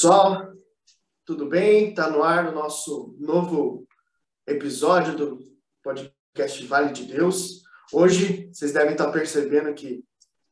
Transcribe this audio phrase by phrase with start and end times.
[0.00, 0.50] pessoal,
[1.26, 1.90] tudo bem?
[1.90, 3.86] Está no ar o nosso novo
[4.46, 5.38] episódio do
[5.82, 7.60] podcast Vale de Deus.
[7.92, 10.02] Hoje, vocês devem estar percebendo que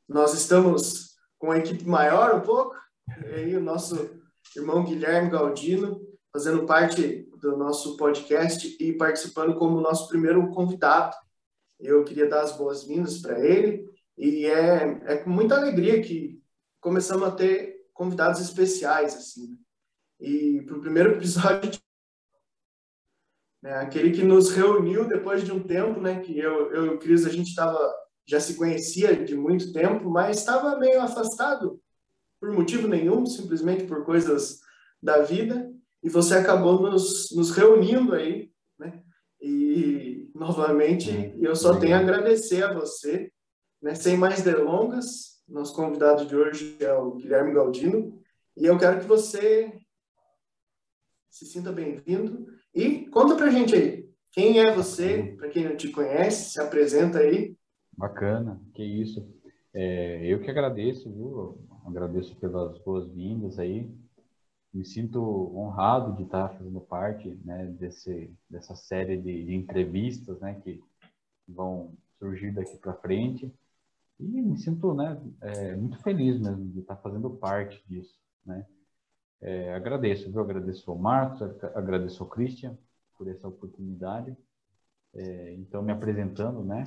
[0.07, 2.77] nós estamos com uma equipe maior um pouco,
[3.25, 4.21] e aí o nosso
[4.55, 5.99] irmão Guilherme Galdino
[6.31, 11.17] fazendo parte do nosso podcast e participando como nosso primeiro convidado.
[11.81, 13.89] Eu queria dar as boas-vindas para ele
[14.19, 16.39] e é, é com muita alegria que
[16.83, 19.51] começamos a ter convidados especiais, assim.
[19.51, 19.57] Né?
[20.21, 21.81] E para o primeiro episódio,
[23.61, 26.99] né, aquele que nos reuniu depois de um tempo, né, que eu, eu e o
[26.99, 27.79] Cris, a gente estava
[28.25, 31.81] já se conhecia de muito tempo, mas estava meio afastado
[32.39, 34.61] por motivo nenhum, simplesmente por coisas
[35.03, 39.03] da vida, e você acabou nos, nos reunindo aí, né?
[39.41, 43.33] E novamente eu só tenho a agradecer a você,
[43.83, 43.95] né?
[43.95, 48.21] Sem mais delongas, nosso convidado de hoje é o Guilherme Galdino
[48.57, 49.73] e eu quero que você
[51.31, 55.91] se sinta bem-vindo e conta pra gente aí, quem é você, para quem não te
[55.91, 57.57] conhece, se apresenta aí.
[57.97, 59.27] Bacana, que isso.
[59.73, 61.59] É, eu que agradeço, viu?
[61.87, 63.91] Agradeço pelas boas-vindas aí.
[64.73, 65.21] Me sinto
[65.57, 70.81] honrado de estar fazendo parte né, desse, dessa série de, de entrevistas né, que
[71.49, 73.53] vão surgir daqui para frente.
[74.21, 78.19] E me sinto né, é, muito feliz mesmo de estar fazendo parte disso.
[78.45, 78.67] Né?
[79.41, 80.41] É, agradeço, viu?
[80.41, 81.43] Agradeço ao Marcos,
[81.75, 82.77] agradeço ao Christian
[83.17, 84.37] por essa oportunidade.
[85.15, 86.85] É, então, me apresentando, né?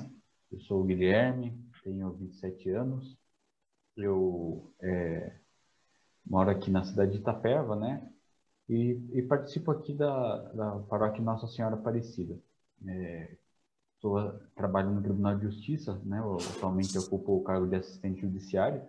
[0.50, 3.16] Eu sou o Guilherme, tenho 27 anos.
[3.96, 5.36] Eu é,
[6.24, 8.08] moro aqui na cidade de Itapeva, né?
[8.68, 12.38] E, e participo aqui da, da paróquia Nossa Senhora Aparecida.
[12.86, 13.36] É,
[14.54, 16.18] Trabalhando no Tribunal de Justiça, né?
[16.18, 18.82] Eu, atualmente ocupo o cargo de assistente judiciário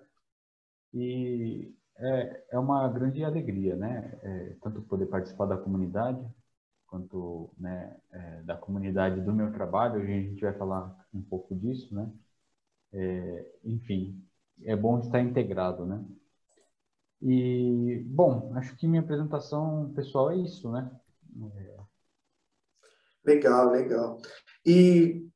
[0.93, 4.19] e é, é uma grande alegria, né?
[4.23, 6.23] É, tanto poder participar da comunidade
[6.87, 9.99] quanto né, é, da comunidade do meu trabalho.
[9.99, 12.11] Hoje a gente vai falar um pouco disso, né?
[12.91, 14.23] É, enfim,
[14.61, 16.05] é bom estar integrado, né?
[17.19, 20.91] E, bom, acho que minha apresentação pessoal é isso, né?
[23.25, 24.21] Legal, legal.
[24.65, 25.27] E,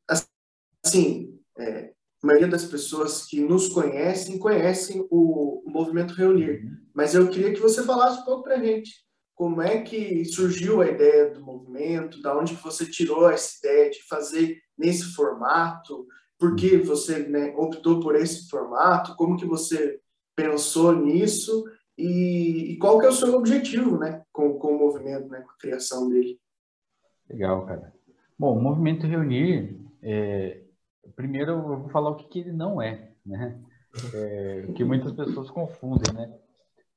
[0.84, 1.94] assim, é,
[2.24, 6.64] a maioria das pessoas que nos conhecem, conhecem o, o movimento Reunir.
[6.64, 6.78] Uhum.
[6.94, 8.92] Mas eu queria que você falasse um pouco para a gente.
[9.36, 12.22] Como é que surgiu a ideia do movimento?
[12.22, 16.08] Da onde você tirou essa ideia de fazer nesse formato?
[16.40, 19.16] Por que você né, optou por esse formato?
[19.16, 20.00] Como que você
[20.36, 21.66] pensou nisso?
[21.98, 25.52] E, e, qual que é o seu objetivo né, com, com o movimento, né, com
[25.52, 26.40] a criação dele?
[27.30, 27.97] Legal, cara.
[28.38, 30.62] Bom, o movimento reunir, é,
[31.16, 33.59] primeiro eu vou falar o que, que ele não é, né?
[34.14, 36.34] É, que muitas pessoas confundem, né?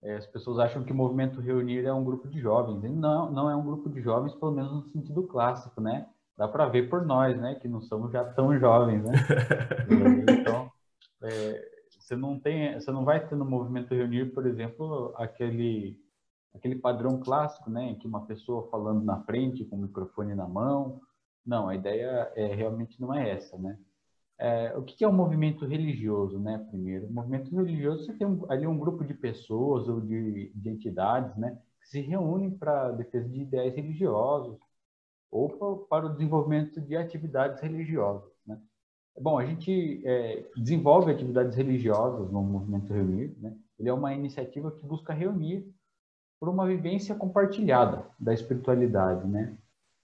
[0.02, 2.82] É, as pessoas acham que o movimento reunir é um grupo de jovens.
[2.82, 6.06] Não, não é um grupo de jovens, pelo menos no sentido clássico, né?
[6.36, 7.54] Dá para ver por nós, né?
[7.54, 9.12] Que não somos já tão jovens, né?
[10.40, 10.70] Então,
[11.22, 11.68] é,
[11.98, 15.98] você não tem, você não vai ter no movimento reunir, por exemplo, aquele
[16.54, 20.48] aquele padrão clássico, né, em que uma pessoa falando na frente com o microfone na
[20.48, 21.00] mão.
[21.44, 23.78] Não, a ideia é, realmente não é essa, né?
[24.38, 26.58] É, o que é um movimento religioso, né?
[26.70, 30.68] Primeiro, o movimento religioso você tem um, ali um grupo de pessoas ou de, de
[30.70, 34.58] entidades, né, que se reúnem para defesa de ideais religiosos
[35.30, 38.58] ou pra, para o desenvolvimento de atividades religiosas, né?
[39.20, 43.54] Bom, a gente é, desenvolve atividades religiosas no movimento reunir, né?
[43.78, 45.70] Ele é uma iniciativa que busca reunir
[46.38, 49.56] por uma vivência compartilhada da espiritualidade, né?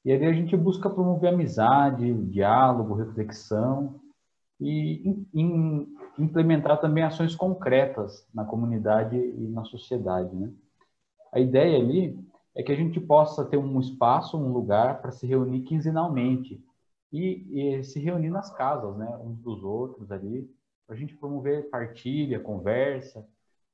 [0.07, 3.99] E aí a gente busca promover amizade, diálogo, reflexão
[4.61, 5.27] e
[6.17, 10.53] implementar também ações concretas na comunidade e na sociedade, né?
[11.33, 12.25] A ideia ali
[12.55, 16.65] é que a gente possa ter um espaço, um lugar para se reunir quinzenalmente
[17.13, 20.49] e, e, se reunir nas casas, né, uns dos outros ali,
[20.87, 23.27] para a gente promover partilha, conversa,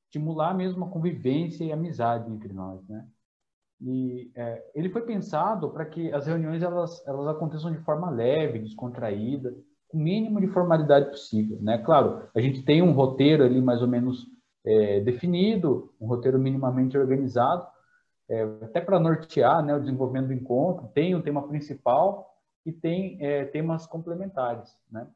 [0.06, 3.06] estimular mesmo a convivência e amizade entre nós, né?
[3.84, 8.61] E é, ele foi pensado para que as reuniões elas, elas aconteçam de forma leve,
[8.61, 9.52] descontraída,
[9.88, 11.79] com o mínimo de formalidade possível, né?
[11.79, 14.26] Claro, a gente tem um roteiro ali mais ou menos
[14.64, 17.67] é, definido, um roteiro minimamente organizado,
[18.29, 23.19] é, até para nortear né, o desenvolvimento do encontro, tem um tema principal e tem
[23.20, 25.08] é, temas complementares, né?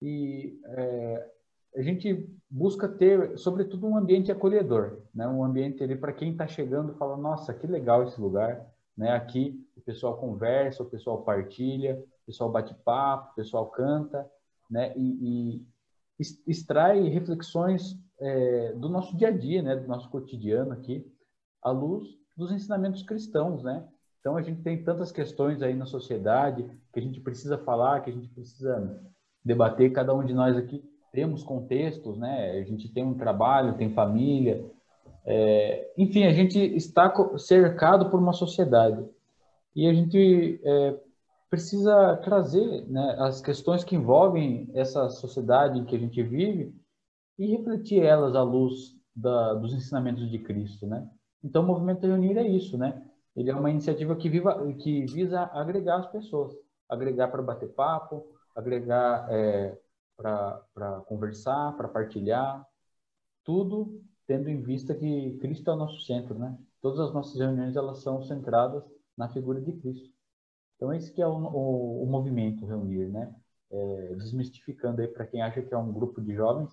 [0.00, 1.28] E é,
[1.76, 5.26] a gente busca ter, sobretudo, um ambiente acolhedor, né?
[5.28, 9.12] Um ambiente ali para quem está chegando fala, nossa, que legal esse lugar, né?
[9.12, 14.28] Aqui o pessoal conversa, o pessoal partilha, o pessoal bate papo, o pessoal canta,
[14.68, 14.92] né?
[14.96, 15.60] E,
[16.18, 19.76] e extrai reflexões é, do nosso dia a dia, né?
[19.76, 21.06] Do nosso cotidiano aqui.
[21.62, 23.86] à luz dos ensinamentos cristãos, né?
[24.18, 28.10] Então a gente tem tantas questões aí na sociedade que a gente precisa falar, que
[28.10, 29.02] a gente precisa
[29.44, 29.92] debater.
[29.92, 32.52] Cada um de nós aqui temos contextos, né?
[32.52, 34.64] A gente tem um trabalho, tem família,
[35.24, 39.04] é, enfim, a gente está cercado por uma sociedade
[39.74, 40.98] e a gente é,
[41.48, 46.74] precisa trazer né, as questões que envolvem essa sociedade em que a gente vive
[47.38, 51.08] e refletir elas à luz da, dos ensinamentos de Cristo, né?
[51.42, 53.02] Então, o Movimento Reunir é isso, né?
[53.34, 56.54] Ele é uma iniciativa que, viva, que visa agregar as pessoas,
[56.88, 59.76] agregar para bater papo, agregar é,
[60.20, 62.66] para conversar, para partilhar,
[63.44, 64.00] tudo
[64.30, 66.56] tendo em vista que Cristo é o nosso centro, né?
[66.80, 68.84] Todas as nossas reuniões elas são centradas
[69.16, 70.08] na figura de Cristo.
[70.76, 73.34] Então esse que é o, o, o movimento reunir, né?
[73.72, 76.70] É, desmistificando aí para quem acha que é um grupo de jovens,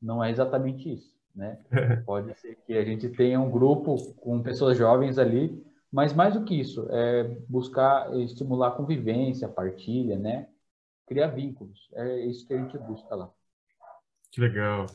[0.00, 1.58] não é exatamente isso, né?
[2.04, 6.44] Pode ser que a gente tenha um grupo com pessoas jovens ali, mas mais do
[6.44, 10.49] que isso, é buscar estimular a convivência, a partilha, né?
[11.10, 11.88] Criar vínculos.
[11.94, 13.28] É isso que a gente busca lá.
[14.30, 14.86] Que legal.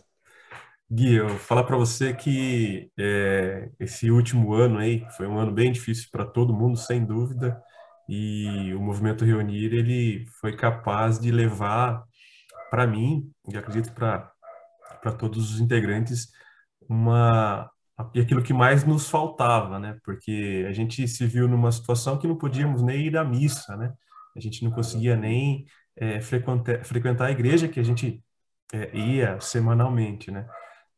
[0.90, 5.52] Gui, eu vou falar para você que é, esse último ano aí foi um ano
[5.52, 7.62] bem difícil para todo mundo, sem dúvida,
[8.08, 12.02] e o movimento Reunir ele foi capaz de levar
[12.72, 14.32] para mim, e acredito para
[15.02, 16.30] para todos os integrantes,
[16.88, 20.00] uma aquilo que mais nos faltava, né?
[20.04, 23.94] Porque a gente se viu numa situação que não podíamos nem ir à missa, né?
[24.36, 25.66] A gente não conseguia nem
[25.98, 28.24] é, frequentar, frequentar a igreja que a gente
[28.74, 30.48] é, ia semanalmente, né?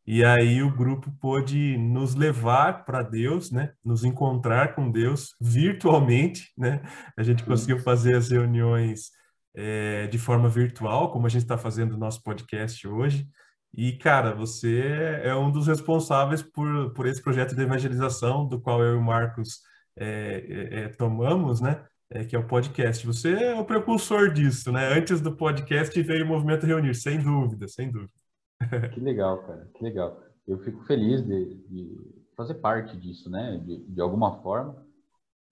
[0.06, 3.74] E aí o grupo pôde nos levar para Deus, né?
[3.84, 6.82] Nos encontrar com Deus virtualmente, né?
[7.18, 9.12] A gente conseguiu fazer as reuniões
[9.54, 13.28] é, de forma virtual, como a gente está fazendo o nosso podcast hoje.
[13.76, 18.82] E, cara, você é um dos responsáveis por, por esse projeto de evangelização, do qual
[18.82, 19.62] eu e o Marcos
[19.98, 21.84] é, é, é tomamos, né?
[22.10, 23.06] É, que é o podcast.
[23.06, 24.88] Você é o precursor disso, né?
[24.94, 28.12] Antes do podcast veio o Movimento Reunir, sem dúvida, sem dúvida.
[28.94, 30.20] Que legal, cara, que legal.
[30.48, 34.86] Eu fico feliz de, de fazer parte disso, né, de, de alguma forma.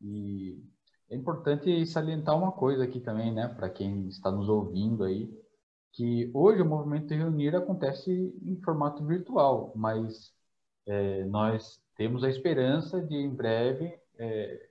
[0.02, 0.58] E
[1.10, 5.30] é importante salientar uma coisa aqui também, né, para quem está nos ouvindo aí,
[5.92, 8.12] que hoje o movimento Reunir acontece
[8.44, 10.34] em formato virtual, mas
[10.88, 14.70] é, nós temos a esperança de em breve é,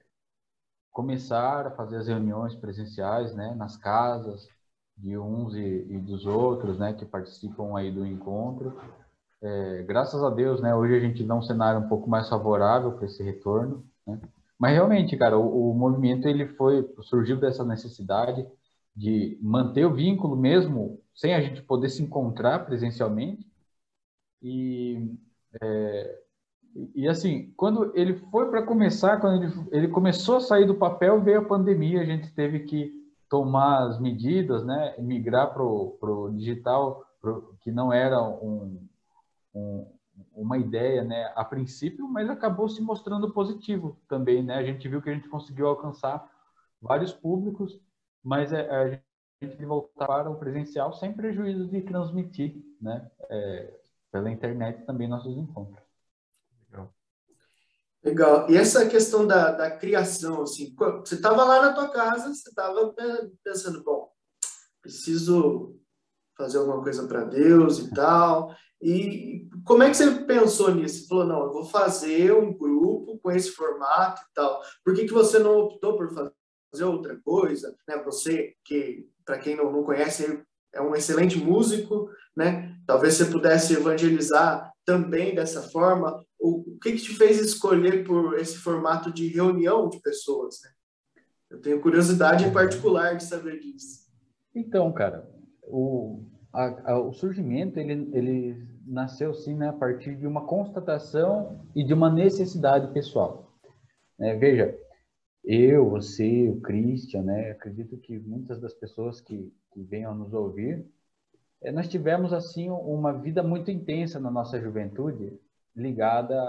[0.95, 4.49] começar a fazer as reuniões presenciais, né, nas casas,
[4.97, 8.81] de uns e, e, dos outros, né, que participam aí do encontro.
[9.43, 12.93] É, graças a Deus, né, hoje a gente dá um cenário um pouco mais favorável
[12.93, 14.21] para esse retorno, né?
[14.57, 18.47] Mas realmente, cara, o, o, movimento ele foi surgiu dessa necessidade
[18.95, 23.45] de manter o vínculo mesmo sem a gente poder se encontrar presencialmente
[24.41, 25.13] e
[25.61, 26.24] é,
[26.95, 31.23] e assim, quando ele foi para começar, quando ele, ele começou a sair do papel,
[31.23, 32.93] veio a pandemia, a gente teve que
[33.29, 38.87] tomar as medidas, né, migrar para o digital, pro, que não era um,
[39.55, 39.87] um,
[40.35, 44.57] uma ideia, né, a princípio, mas acabou se mostrando positivo também, né?
[44.57, 46.29] A gente viu que a gente conseguiu alcançar
[46.81, 47.81] vários públicos,
[48.23, 48.89] mas é, a
[49.45, 55.37] gente voltar para o presencial sem prejuízo de transmitir, né, é, pela internet também nossos
[55.37, 55.84] encontros.
[58.05, 58.51] Legal.
[58.51, 62.95] E essa questão da, da criação, assim, você estava lá na tua casa, você estava
[63.43, 64.11] pensando, bom,
[64.83, 65.75] preciso
[66.37, 68.55] fazer alguma coisa para Deus e tal.
[68.83, 71.03] E como é que você pensou nisso?
[71.03, 74.61] Você falou, não, eu vou fazer um grupo com esse formato e tal.
[74.85, 77.75] Por que, que você não optou por fazer outra coisa?
[77.89, 77.97] Né?
[78.05, 80.45] Você, que, para quem não, não conhece,
[80.75, 82.77] é um excelente músico, né?
[82.87, 88.59] Talvez você pudesse evangelizar também dessa forma, o que, que te fez escolher por esse
[88.59, 90.61] formato de reunião de pessoas?
[90.63, 90.71] Né?
[91.51, 94.05] Eu tenho curiosidade em particular de saber disso.
[94.55, 95.29] Então, cara,
[95.63, 96.23] o,
[96.53, 101.83] a, a, o surgimento ele, ele nasceu sim né, a partir de uma constatação e
[101.83, 103.53] de uma necessidade pessoal.
[104.21, 104.79] É, veja,
[105.45, 110.87] eu, você, o Christian, né, acredito que muitas das pessoas que, que venham nos ouvir,
[111.73, 115.39] nós tivemos assim uma vida muito intensa na nossa juventude,
[115.75, 116.41] ligada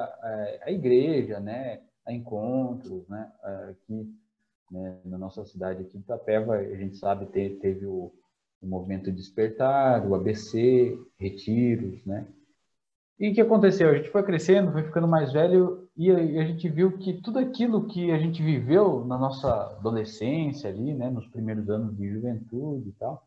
[0.61, 3.31] à, igreja, né, a encontros, né,
[3.69, 4.13] aqui
[4.71, 8.13] né, na nossa cidade aqui de Itapeva, a gente sabe teve, teve o,
[8.61, 12.27] o movimento Despertar, o ABC, retiros, né,
[13.17, 13.89] e o que aconteceu?
[13.89, 17.87] A gente foi crescendo, foi ficando mais velho e a, gente viu que tudo aquilo
[17.87, 22.91] que a gente viveu na nossa adolescência ali, né, nos primeiros anos de juventude e
[22.93, 23.25] tal,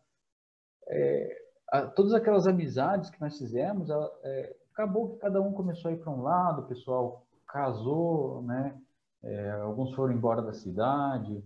[0.88, 5.90] é, a, todas aquelas amizades que nós fizemos, ela, é, acabou que cada um começou
[5.90, 8.74] a ir para um lado, o pessoal casou, né?
[9.22, 11.42] É, alguns foram embora da cidade.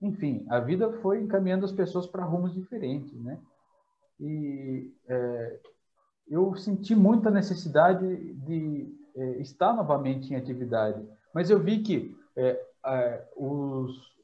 [0.00, 3.38] Enfim, a vida foi encaminhando as pessoas para rumos diferentes, né?
[4.20, 5.60] E é,
[6.28, 11.04] eu senti muita necessidade de é, estar novamente em atividade,
[11.34, 12.64] mas eu vi que é,
[13.36, 14.15] os,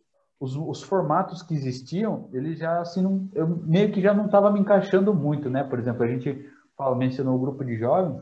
[0.43, 4.51] os, os, formatos que existiam, eles já assim, não, eu meio que já não estava
[4.51, 5.63] me encaixando muito, né?
[5.63, 8.21] Por exemplo, a gente fala, mencionou o grupo de jovens,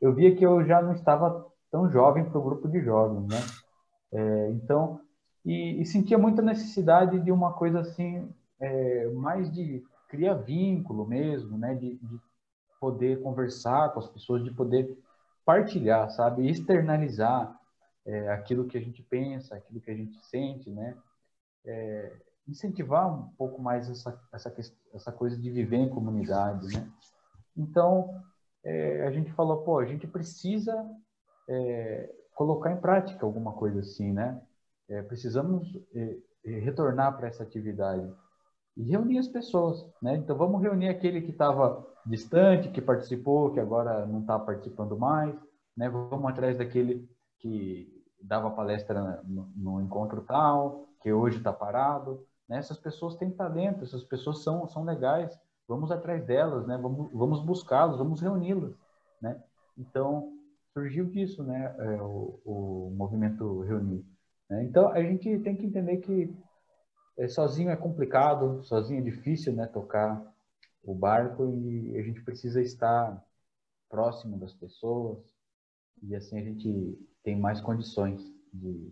[0.00, 3.36] eu via que eu já não estava tão jovem para o grupo de jovens, né?
[4.12, 5.00] É, então,
[5.44, 11.56] e, e, sentia muita necessidade de uma coisa assim, é, mais de criar vínculo mesmo,
[11.56, 11.76] né?
[11.76, 12.20] De, de,
[12.80, 14.98] poder conversar com as pessoas, de poder
[15.44, 16.48] partilhar, sabe?
[16.48, 17.54] Externalizar
[18.04, 20.96] é, aquilo que a gente pensa, aquilo que a gente sente, né?
[21.64, 22.16] É,
[22.48, 24.52] incentivar um pouco mais essa, essa,
[24.92, 26.90] essa coisa de viver em comunidade, né?
[27.56, 28.10] Então,
[28.64, 30.74] é, a gente falou, pô, a gente precisa
[31.48, 34.40] é, colocar em prática alguma coisa assim, né?
[34.88, 38.12] É, precisamos é, é, retornar para essa atividade
[38.76, 40.16] e reunir as pessoas, né?
[40.16, 45.34] Então vamos reunir aquele que estava distante, que participou, que agora não está participando mais,
[45.76, 45.88] né?
[45.88, 47.88] Vamos atrás daquele que
[48.22, 52.58] dava palestra no, no encontro tal, que hoje está parado, né?
[52.58, 55.38] Essas pessoas têm talento, essas pessoas são são legais,
[55.68, 56.76] vamos atrás delas, né?
[56.76, 58.74] Vamos vamos buscá-las, vamos reuni-las,
[59.20, 59.42] né?
[59.78, 60.40] Então
[60.72, 64.04] surgiu disso, né, é, o, o movimento Reunir.
[64.48, 64.64] Né?
[64.64, 66.34] Então, a gente tem que entender que
[67.18, 70.22] é, sozinho é complicado, sozinho é difícil, né, tocar
[70.82, 73.22] o barco e a gente precisa estar
[73.88, 75.18] próximo das pessoas
[76.02, 78.90] e assim a gente tem mais condições de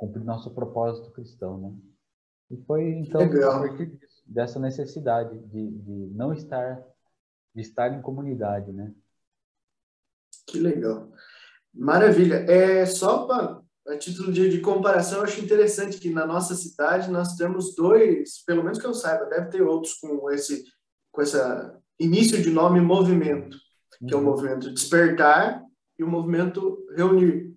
[0.00, 1.74] cumprir nosso propósito cristão, né?
[2.50, 3.52] E foi então Legal.
[3.52, 6.82] a partir disso, dessa necessidade de, de não estar
[7.54, 8.94] de estar em comunidade, né?
[10.46, 11.12] Que legal.
[11.74, 12.36] Maravilha.
[12.50, 17.10] É só para a título de, de, comparação, eu acho interessante que na nossa cidade
[17.10, 20.64] nós temos dois, pelo menos que eu saiba, deve ter outros com esse
[21.12, 23.56] com essa início de nome movimento,
[24.06, 24.26] que é o uhum.
[24.26, 25.62] movimento despertar
[25.98, 27.49] e o movimento reunir.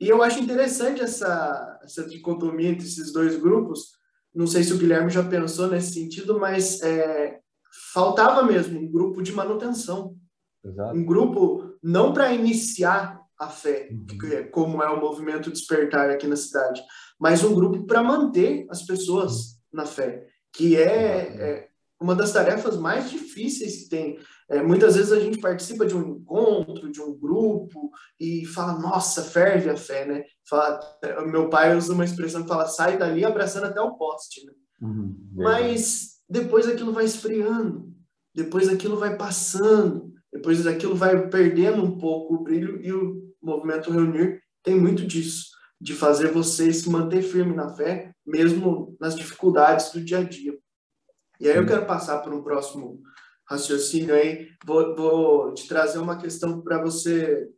[0.00, 3.92] E eu acho interessante essa essa dicotomia entre esses dois grupos.
[4.34, 7.40] Não sei se o Guilherme já pensou nesse sentido, mas é,
[7.92, 10.14] faltava mesmo um grupo de manutenção,
[10.64, 10.96] Exato.
[10.96, 14.50] um grupo não para iniciar a fé, uhum.
[14.50, 16.82] como é o movimento despertar aqui na cidade,
[17.18, 21.67] mas um grupo para manter as pessoas na fé, que é, é,
[22.00, 24.18] uma das tarefas mais difíceis que tem.
[24.48, 29.22] É, muitas vezes a gente participa de um encontro, de um grupo, e fala, nossa,
[29.22, 30.24] ferve a fé, né?
[30.48, 30.80] Fala,
[31.26, 34.52] meu pai usa uma expressão que fala, sai dali abraçando até o poste, né?
[34.80, 35.14] Uhum.
[35.34, 37.92] Mas depois aquilo vai esfriando,
[38.34, 43.90] depois aquilo vai passando, depois aquilo vai perdendo um pouco o brilho e o movimento
[43.90, 45.46] reunir tem muito disso,
[45.80, 50.58] de fazer você se manter firme na fé, mesmo nas dificuldades do dia a dia.
[51.40, 53.02] E aí eu quero passar para um próximo
[53.48, 57.48] raciocínio aí, vou, vou te trazer uma questão para você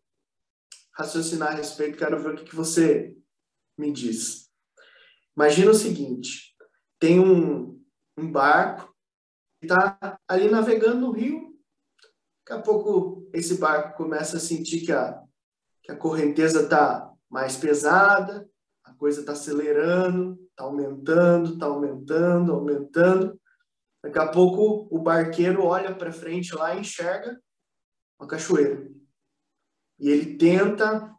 [0.97, 3.17] raciocinar a respeito, quero ver o que, que você
[3.77, 4.49] me diz.
[5.37, 6.55] Imagina o seguinte,
[6.99, 7.83] tem um,
[8.17, 8.95] um barco
[9.59, 11.51] que está ali navegando no rio,
[12.51, 15.23] Daqui a pouco esse barco começa a sentir que a,
[15.85, 18.51] que a correnteza está mais pesada,
[18.83, 23.41] a coisa está acelerando, está aumentando, está aumentando, aumentando.
[24.03, 27.39] Daqui a pouco o barqueiro olha para frente lá e enxerga
[28.19, 28.91] uma cachoeira.
[29.99, 31.15] E ele tenta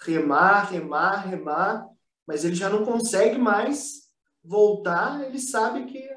[0.00, 1.86] remar, remar, remar,
[2.26, 4.08] mas ele já não consegue mais
[4.42, 6.08] voltar, ele sabe que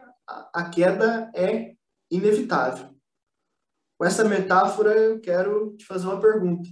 [0.54, 1.76] a, queda é
[2.10, 2.96] inevitável.
[3.98, 6.70] Com essa metáfora, eu quero te fazer uma pergunta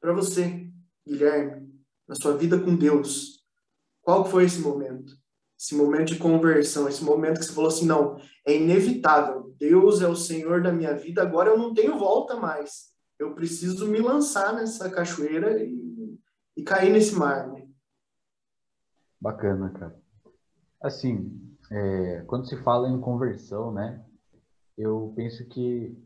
[0.00, 0.70] para você,
[1.06, 1.72] Guilherme,
[2.08, 3.44] na sua vida com Deus.
[4.02, 5.16] Qual foi esse momento?
[5.58, 9.54] Esse momento de conversão, esse momento que você falou assim, não, é inevitável.
[9.58, 12.94] Deus é o Senhor da minha vida, agora eu não tenho volta mais.
[13.18, 16.18] Eu preciso me lançar nessa cachoeira e,
[16.56, 17.48] e cair nesse mar.
[17.48, 17.66] Né?
[19.18, 19.98] Bacana, cara.
[20.82, 24.04] Assim, é, quando se fala em conversão, né,
[24.76, 25.96] eu penso que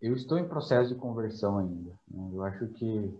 [0.00, 1.98] eu estou em processo de conversão ainda.
[2.10, 2.30] Né?
[2.32, 3.18] Eu acho que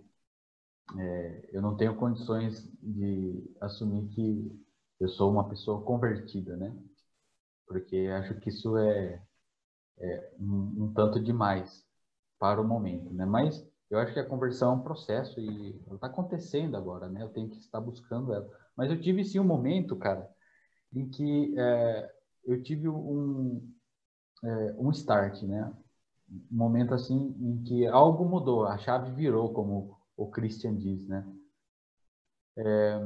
[0.97, 4.61] é, eu não tenho condições de assumir que
[5.01, 6.71] eu sou uma pessoa convertida, né?
[7.65, 9.19] Porque acho que isso é,
[9.97, 11.83] é um, um, tanto demais
[12.37, 13.25] para o momento, né?
[13.25, 17.23] Mas eu acho que a conversão é um processo e ela está acontecendo agora, né?
[17.23, 18.47] Eu tenho que estar buscando ela.
[18.77, 20.29] Mas eu tive sim um momento, cara,
[20.93, 22.15] em que é,
[22.45, 23.73] eu tive um,
[24.43, 25.73] é, um start, né?
[26.29, 31.25] um momento assim em que algo mudou, a chave virou, como o Christian diz, né?
[32.55, 32.99] É,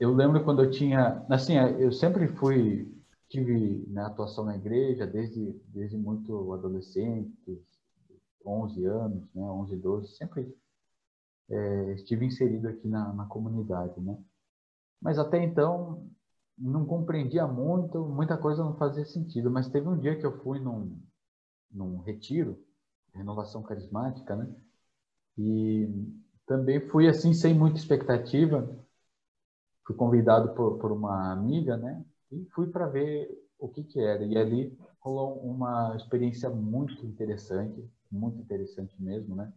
[0.00, 2.90] eu lembro quando eu tinha, assim, eu sempre fui,
[3.28, 7.62] tive né, atuação na igreja desde, desde muito adolescente,
[8.44, 10.52] 11 anos, né, 11, 12, sempre
[11.50, 14.18] é, estive inserido aqui na, na comunidade, né?
[15.00, 16.08] Mas até então
[16.56, 19.50] não compreendia muito, muita coisa não fazia sentido.
[19.50, 20.98] Mas teve um dia que eu fui num,
[21.70, 22.58] num retiro,
[23.14, 24.48] renovação carismática, né?
[25.38, 25.88] E
[26.46, 28.68] também fui assim sem muita expectativa.
[29.90, 32.04] Fui convidado por, por uma amiga, né?
[32.30, 33.28] E fui para ver
[33.58, 34.24] o que que era.
[34.24, 39.52] E ali rolou uma experiência muito interessante, muito interessante mesmo, né?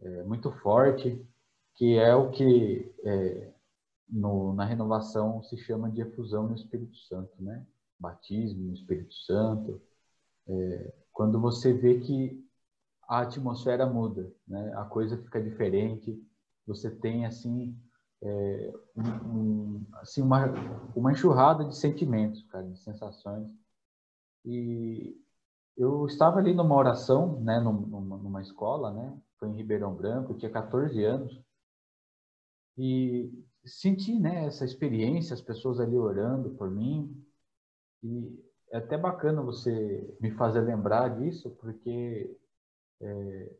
[0.00, 1.20] é, muito forte,
[1.74, 3.52] que é o que é,
[4.08, 7.66] no, na renovação se chama de efusão no Espírito Santo, né?
[7.98, 9.80] Batismo no Espírito Santo.
[10.48, 12.44] É, quando você vê que
[13.08, 14.72] a atmosfera muda, né?
[14.76, 16.22] A coisa fica diferente.
[16.66, 17.76] Você tem assim,
[18.22, 20.46] é, um, assim uma,
[20.94, 23.50] uma enxurrada de sentimentos, cara, de sensações.
[24.44, 25.16] E
[25.76, 30.38] eu estava ali numa oração, né, numa, numa escola, né, foi em Ribeirão Branco, eu
[30.38, 31.40] tinha 14 anos,
[32.76, 33.30] e
[33.64, 37.24] senti, né, essa experiência, as pessoas ali orando por mim,
[38.02, 42.36] e é até bacana você me fazer lembrar disso, porque
[43.00, 43.52] é,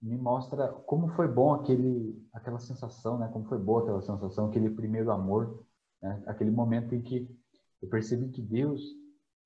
[0.00, 4.70] me mostra como foi bom aquele, aquela sensação, né, como foi boa aquela sensação, aquele
[4.70, 5.64] primeiro amor,
[6.02, 7.28] né, aquele momento em que
[7.82, 8.82] eu percebi que Deus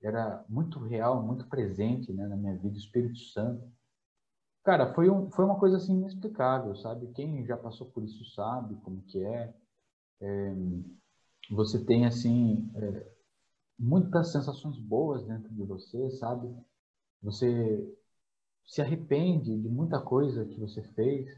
[0.03, 3.71] era muito real, muito presente né, na minha vida, o Espírito Santo.
[4.65, 7.07] Cara, foi, um, foi uma coisa assim inexplicável, sabe?
[7.15, 9.55] Quem já passou por isso sabe como que é.
[10.21, 10.55] é
[11.51, 13.13] você tem, assim, é,
[13.79, 16.55] muitas sensações boas dentro de você, sabe?
[17.23, 17.99] Você
[18.67, 21.29] se arrepende de muita coisa que você fez.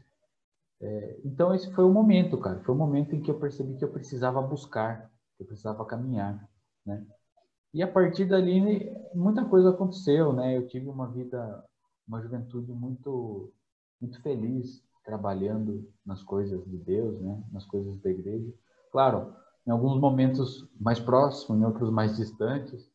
[0.81, 2.59] É, então, esse foi o momento, cara.
[2.61, 6.47] Foi o momento em que eu percebi que eu precisava buscar, que eu precisava caminhar,
[6.85, 7.05] né?
[7.73, 10.55] E a partir dali, muita coisa aconteceu, né?
[10.55, 11.63] Eu tive uma vida,
[12.07, 13.51] uma juventude muito,
[13.99, 17.43] muito feliz, trabalhando nas coisas de Deus, né?
[17.51, 18.53] Nas coisas da igreja.
[18.91, 19.33] Claro,
[19.65, 22.87] em alguns momentos mais próximos, em outros mais distantes,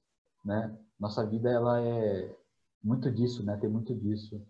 [0.45, 0.77] né?
[0.99, 2.38] Nossa vida, ela é
[2.83, 3.57] muito disso, né?
[3.57, 4.41] Tem muito disso.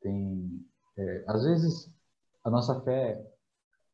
[0.00, 1.94] Tem, é, às vezes,
[2.42, 3.24] a nossa fé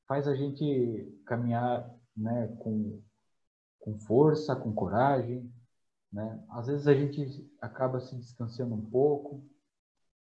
[0.07, 2.49] faz a gente caminhar, né?
[2.59, 3.01] Com
[3.81, 5.51] com força, com coragem,
[6.13, 6.45] né?
[6.51, 9.43] Às vezes a gente acaba se distanciando um pouco,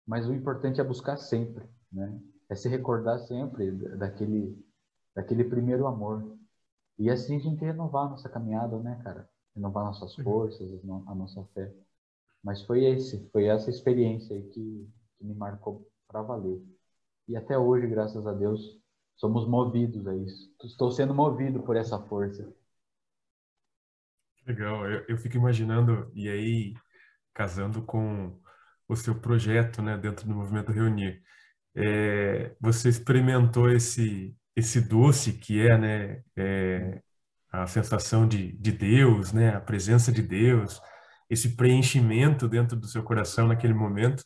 [0.07, 2.19] mas o importante é buscar sempre, né?
[2.49, 4.57] É se recordar sempre daquele
[5.13, 6.37] daquele primeiro amor.
[6.97, 9.29] E assim a gente renovar a nossa caminhada, né, cara?
[9.53, 10.23] Renovar nossas uhum.
[10.23, 10.71] forças,
[11.07, 11.73] a nossa fé.
[12.43, 16.59] Mas foi esse, foi essa experiência aí que, que me marcou para valer.
[17.27, 18.81] E até hoje, graças a Deus,
[19.15, 20.53] somos movidos a isso.
[20.63, 22.51] Estou sendo movido por essa força.
[24.45, 26.73] Legal, eu, eu fico imaginando, e aí,
[27.33, 28.35] casando com
[28.87, 31.21] o seu projeto, né, dentro do movimento Reunir,
[31.75, 37.01] é, você experimentou esse, esse doce que é, né, é,
[37.51, 40.81] a sensação de, de Deus, né, a presença de Deus,
[41.31, 44.21] esse preenchimento dentro do seu coração naquele momento,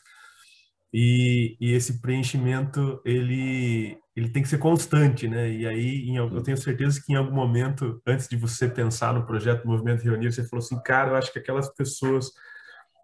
[0.92, 5.52] e, e esse preenchimento, ele, ele tem que ser constante, né?
[5.52, 9.26] E aí, em, eu tenho certeza que em algum momento, antes de você pensar no
[9.26, 12.32] projeto Movimento Reunir, você falou assim, cara, eu acho que aquelas pessoas,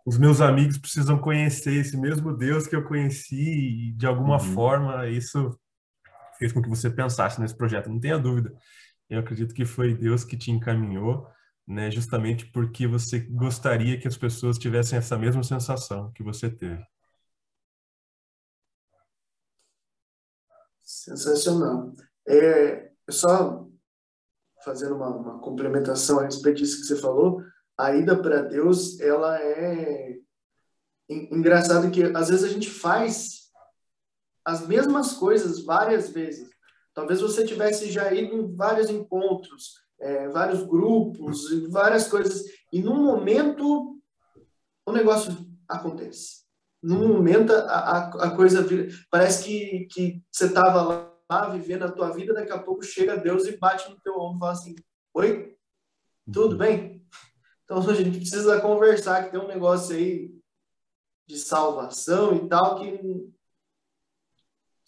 [0.04, 4.54] os meus amigos precisam conhecer esse mesmo Deus que eu conheci e, de alguma uhum.
[4.54, 5.56] forma, isso
[6.40, 8.52] fez com que você pensasse nesse projeto, não tenha dúvida.
[9.08, 11.28] Eu acredito que foi Deus que te encaminhou,
[11.72, 11.90] né?
[11.90, 16.86] Justamente porque você gostaria que as pessoas tivessem essa mesma sensação que você teve.
[20.82, 21.94] Sensacional.
[22.28, 23.68] É, só
[24.64, 27.42] fazendo uma, uma, complementação a respeito disso que você falou,
[27.78, 30.20] a ida para Deus, ela é
[31.10, 33.50] engraçado que às vezes a gente faz
[34.46, 36.50] as mesmas coisas várias vezes.
[36.94, 43.04] Talvez você tivesse já ido em vários encontros, é, vários grupos, várias coisas, e num
[43.04, 43.98] momento
[44.86, 45.34] o negócio
[45.68, 46.42] acontece
[46.82, 48.88] num momento a, a, a coisa vira.
[49.10, 53.18] Parece que, que você estava lá, lá, vivendo a tua vida, daqui a pouco chega
[53.18, 54.76] Deus e bate no teu ombro e fala assim:
[55.14, 55.56] Oi,
[56.32, 57.06] tudo bem?
[57.64, 60.34] Então a gente precisa conversar, que tem um negócio aí
[61.28, 63.32] de salvação e tal, que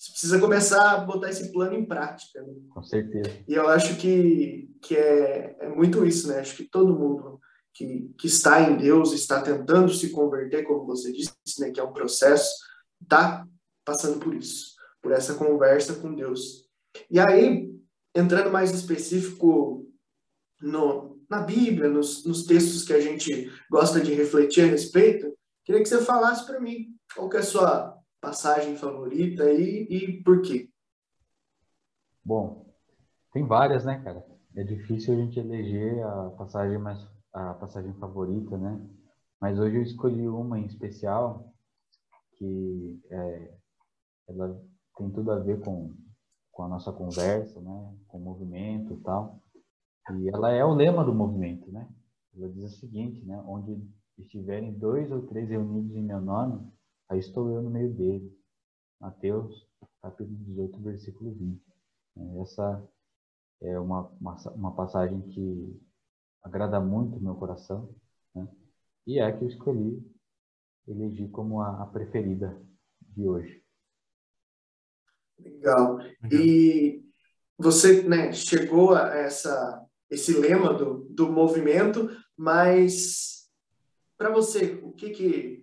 [0.04, 2.42] você precisa começar a botar esse plano em prática.
[2.42, 2.54] Né?
[2.70, 3.32] Com certeza.
[3.48, 6.40] E eu acho que, que é, é muito isso, né?
[6.40, 7.40] Acho que todo mundo
[7.74, 11.84] que, que está em Deus, está tentando se converter, como você disse, né, que é
[11.84, 12.54] um processo,
[13.02, 13.48] está
[13.86, 16.70] passando por isso, por essa conversa com Deus.
[17.10, 17.74] E aí,
[18.14, 19.90] entrando mais específico
[20.62, 25.82] no, na Bíblia, nos, nos textos que a gente gosta de refletir a respeito, queria
[25.82, 30.42] que você falasse para mim qual que é a sua passagem favorita e, e por
[30.42, 30.70] quê.
[32.24, 32.74] Bom,
[33.34, 34.26] tem várias, né, cara?
[34.56, 38.80] É difícil a gente eleger a passagem mais a passagem favorita, né?
[39.42, 41.52] Mas hoje eu escolhi uma em especial
[42.38, 43.54] que é,
[44.30, 44.64] ela
[44.96, 45.94] tem tudo a ver com,
[46.52, 47.94] com a nossa conversa, né?
[48.08, 49.42] Com o movimento e tal.
[50.16, 51.90] E ela é o lema do movimento, né?
[52.38, 53.44] Ela diz o seguinte, né?
[53.46, 53.84] Onde
[54.18, 56.72] estiverem dois ou três reunidos em meu nome,
[57.14, 58.34] aí estou eu no meio deles.
[59.00, 59.68] Mateus,
[60.02, 61.62] capítulo 18, versículo 20.
[62.42, 62.84] Essa
[63.62, 65.80] é uma, uma, uma passagem que
[66.42, 67.94] agrada muito o meu coração,
[68.36, 68.48] né?
[69.06, 70.04] e é a que eu escolhi
[70.88, 72.62] elegi como a, a preferida
[73.02, 73.64] de hoje.
[75.40, 76.00] Legal.
[76.32, 77.04] E
[77.58, 83.50] você né, chegou a essa, esse lema do, do movimento, mas
[84.18, 85.63] para você, o que que,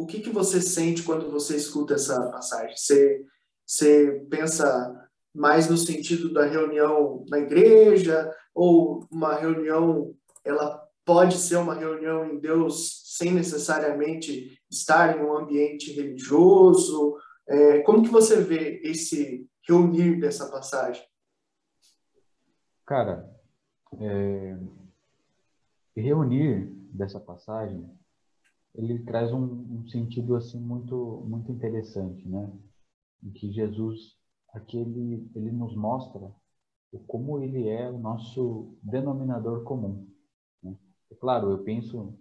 [0.00, 2.74] o que que você sente quando você escuta essa passagem?
[2.74, 3.22] Você,
[3.66, 11.56] você pensa mais no sentido da reunião na igreja ou uma reunião ela pode ser
[11.56, 18.40] uma reunião em Deus sem necessariamente estar em um ambiente religioso é, como que você
[18.40, 21.04] vê esse reunir dessa passagem
[22.86, 23.30] cara
[24.00, 24.56] é,
[25.94, 27.99] reunir dessa passagem
[28.74, 32.50] ele traz um, um sentido assim muito muito interessante né
[33.22, 34.16] em que Jesus
[34.52, 36.32] aqui ele, nos mostra
[37.06, 40.08] como ele é o nosso denominador comum.
[40.62, 40.76] Né?
[41.10, 42.18] É claro, eu penso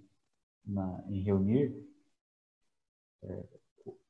[0.66, 1.76] na, em reunir
[3.24, 3.48] é,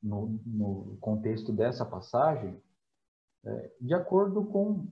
[0.02, 2.60] no, no, contexto dessa passagem
[3.44, 4.86] é, de acordo com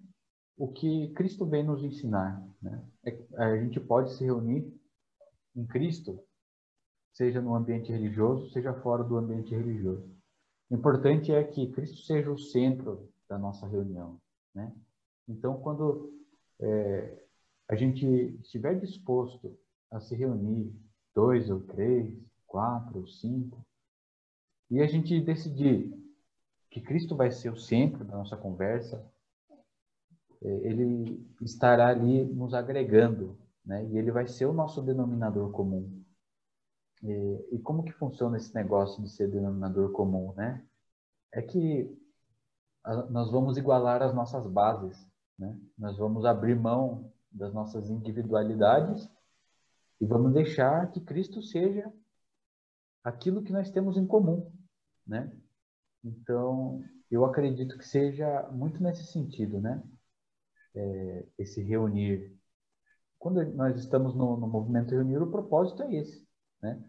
[0.56, 2.42] o que Cristo vem nos ensinar.
[2.62, 2.82] Né?
[3.04, 4.72] É, a gente pode se reunir
[5.54, 6.18] em Cristo,
[7.18, 10.08] seja no ambiente religioso, seja fora do ambiente religioso.
[10.70, 14.20] O importante é que Cristo seja o centro da nossa reunião,
[14.54, 14.72] né?
[15.26, 16.12] Então, quando
[16.60, 17.20] é,
[17.68, 18.06] a gente
[18.40, 19.58] estiver disposto
[19.90, 20.72] a se reunir
[21.12, 23.66] dois ou três, quatro ou cinco,
[24.70, 25.92] e a gente decidir
[26.70, 29.04] que Cristo vai ser o centro da nossa conversa,
[30.40, 33.84] é, ele estará ali nos agregando, né?
[33.86, 35.97] E ele vai ser o nosso denominador comum.
[37.02, 40.64] E, e como que funciona esse negócio de ser denominador comum, né?
[41.32, 41.96] É que
[43.10, 45.06] nós vamos igualar as nossas bases,
[45.38, 45.56] né?
[45.76, 49.08] Nós vamos abrir mão das nossas individualidades
[50.00, 51.92] e vamos deixar que Cristo seja
[53.04, 54.50] aquilo que nós temos em comum,
[55.06, 55.32] né?
[56.02, 59.82] Então, eu acredito que seja muito nesse sentido, né?
[60.74, 62.36] É, esse reunir.
[63.18, 66.27] Quando nós estamos no, no movimento reunir, o propósito é esse,
[66.62, 66.82] né?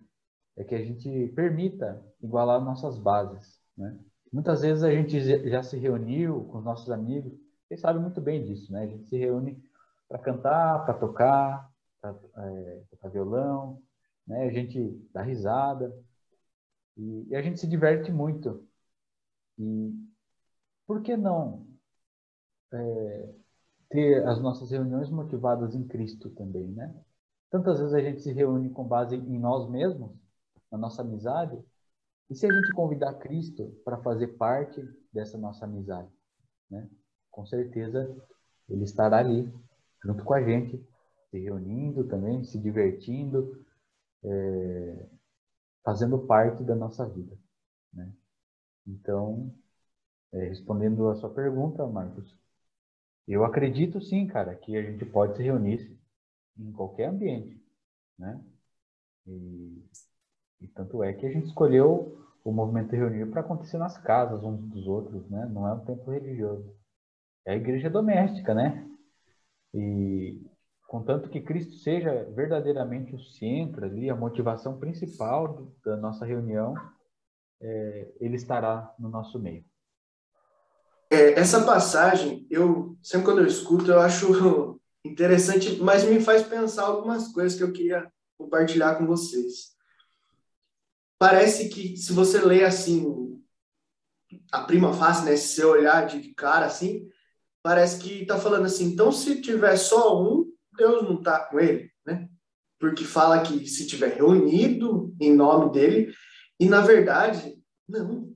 [0.57, 3.97] É que a gente permita igualar nossas bases, né?
[4.31, 7.33] Muitas vezes a gente já se reuniu com os nossos amigos,
[7.67, 8.83] vocês sabem muito bem disso, né?
[8.83, 9.61] A gente se reúne
[10.07, 13.81] para cantar, para tocar, para é, tocar violão,
[14.27, 14.45] né?
[14.45, 15.95] A gente dá risada
[16.97, 18.67] e, e, a gente se diverte muito.
[19.57, 19.93] E
[20.85, 21.67] por que não
[22.73, 23.33] é,
[23.89, 26.93] ter as nossas reuniões motivadas em Cristo também, né?
[27.49, 30.11] Tantas vezes a gente se reúne com base em nós mesmos,
[30.71, 31.59] na nossa amizade,
[32.29, 34.81] e se a gente convidar Cristo para fazer parte
[35.11, 36.09] dessa nossa amizade,
[36.69, 36.87] né?
[37.31, 38.15] Com certeza
[38.69, 39.51] ele estará ali
[40.03, 40.79] junto com a gente,
[41.31, 43.65] se reunindo também, se divertindo,
[44.23, 45.05] é,
[45.83, 47.35] fazendo parte da nossa vida,
[47.91, 48.11] né?
[48.85, 49.51] Então,
[50.31, 52.35] é, respondendo a sua pergunta, Marcos,
[53.27, 55.98] eu acredito sim, cara, que a gente pode se reunir
[56.59, 57.59] em qualquer ambiente,
[58.17, 58.43] né?
[59.25, 59.83] E
[60.61, 64.61] e tanto é que a gente escolheu o movimento reunir para acontecer nas casas uns
[64.69, 65.47] dos outros, né?
[65.51, 66.75] Não é um templo religioso.
[67.45, 68.85] É a igreja doméstica, né?
[69.73, 70.41] E
[70.87, 76.73] contanto que Cristo seja verdadeiramente o centro ali, a motivação principal da nossa reunião,
[77.61, 79.63] é, ele estará no nosso meio.
[81.11, 84.79] É, essa passagem, eu sempre quando eu escuto, eu acho
[85.11, 89.77] interessante, mas me faz pensar algumas coisas que eu queria compartilhar com vocês
[91.19, 93.37] parece que se você lê assim
[94.51, 97.07] a prima face, né, se olhar de cara assim,
[97.61, 101.91] parece que está falando assim, então se tiver só um, Deus não está com ele,
[102.05, 102.29] né?
[102.79, 106.13] Porque fala que se tiver reunido em nome dele,
[106.59, 108.33] e na verdade, não.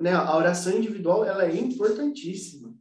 [0.00, 2.73] Né, a oração individual ela é importantíssima.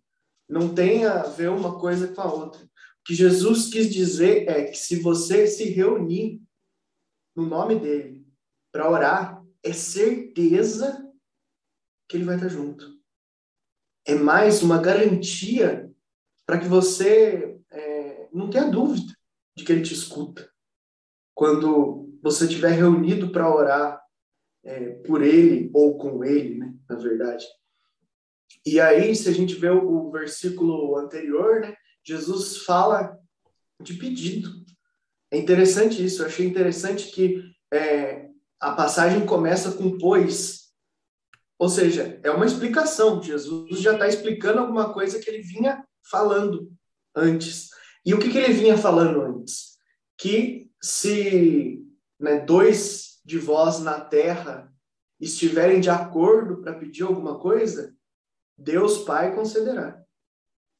[0.47, 2.63] Não tem a ver uma coisa com a outra.
[2.63, 2.69] O
[3.05, 6.41] que Jesus quis dizer é que se você se reunir
[7.35, 8.25] no nome dele
[8.71, 11.09] para orar, é certeza
[12.07, 12.99] que ele vai estar junto.
[14.05, 15.91] É mais uma garantia
[16.45, 19.13] para que você é, não tenha dúvida
[19.55, 20.51] de que ele te escuta.
[21.33, 24.01] Quando você estiver reunido para orar
[24.63, 27.45] é, por ele ou com ele, né, na verdade.
[28.65, 33.17] E aí, se a gente vê o, o versículo anterior, né, Jesus fala
[33.81, 34.49] de pedido.
[35.31, 40.71] É interessante isso, eu achei interessante que é, a passagem começa com pois.
[41.57, 43.21] Ou seja, é uma explicação.
[43.21, 46.71] Jesus já está explicando alguma coisa que ele vinha falando
[47.15, 47.69] antes.
[48.05, 49.77] E o que, que ele vinha falando antes?
[50.17, 51.83] Que se
[52.19, 54.71] né, dois de vós na terra
[55.19, 57.95] estiverem de acordo para pedir alguma coisa,
[58.57, 60.03] Deus Pai concederá.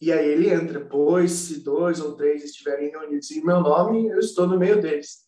[0.02, 4.20] E aí ele entra, pois se dois ou três estiverem reunidos em meu nome, eu
[4.20, 5.28] estou no meio deles.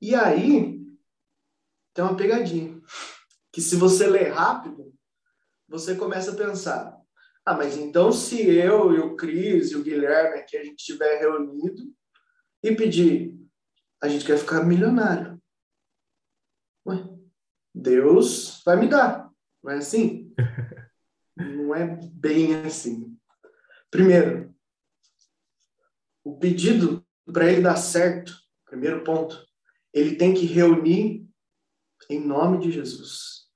[0.00, 0.78] E aí
[1.94, 2.80] tem uma pegadinha,
[3.52, 4.94] que se você ler rápido,
[5.66, 6.96] você começa a pensar,
[7.44, 11.18] ah, mas então se eu e o Cris e o Guilherme aqui a gente estiver
[11.18, 11.82] reunido
[12.62, 13.34] e pedir,
[14.02, 15.42] a gente quer ficar milionário.
[16.86, 17.08] Ué,
[17.74, 19.30] Deus vai me dar,
[19.64, 20.32] não é assim?
[21.68, 23.14] não é bem assim.
[23.90, 24.54] Primeiro,
[26.24, 28.32] o pedido para ele dar certo,
[28.64, 29.46] primeiro ponto,
[29.92, 31.26] ele tem que reunir
[32.08, 33.48] em nome de Jesus.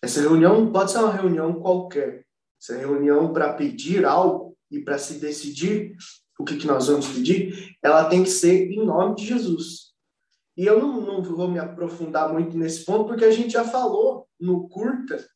[0.00, 2.24] Essa reunião pode ser uma reunião qualquer.
[2.60, 5.96] Essa reunião para pedir algo e para se decidir
[6.38, 9.94] o que, que nós vamos pedir, ela tem que ser em nome de Jesus.
[10.56, 14.28] E eu não, não vou me aprofundar muito nesse ponto, porque a gente já falou
[14.38, 15.26] no curta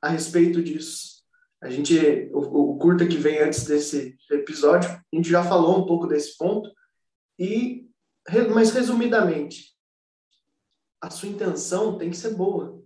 [0.00, 1.21] a respeito disso.
[1.62, 5.86] A gente, o, o curta que vem antes desse episódio, a gente já falou um
[5.86, 6.68] pouco desse ponto.
[7.38, 7.88] E,
[8.52, 9.72] mas resumidamente,
[11.00, 12.82] a sua intenção tem que ser boa.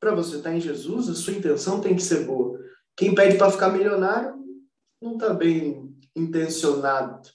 [0.00, 2.60] Para você estar em Jesus, a sua intenção tem que ser boa.
[2.96, 4.34] Quem pede para ficar milionário
[5.00, 7.28] não está bem intencionado.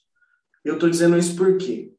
[0.64, 1.96] Eu estou dizendo isso por quê?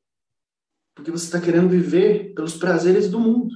[0.95, 3.55] Porque você está querendo viver pelos prazeres do mundo.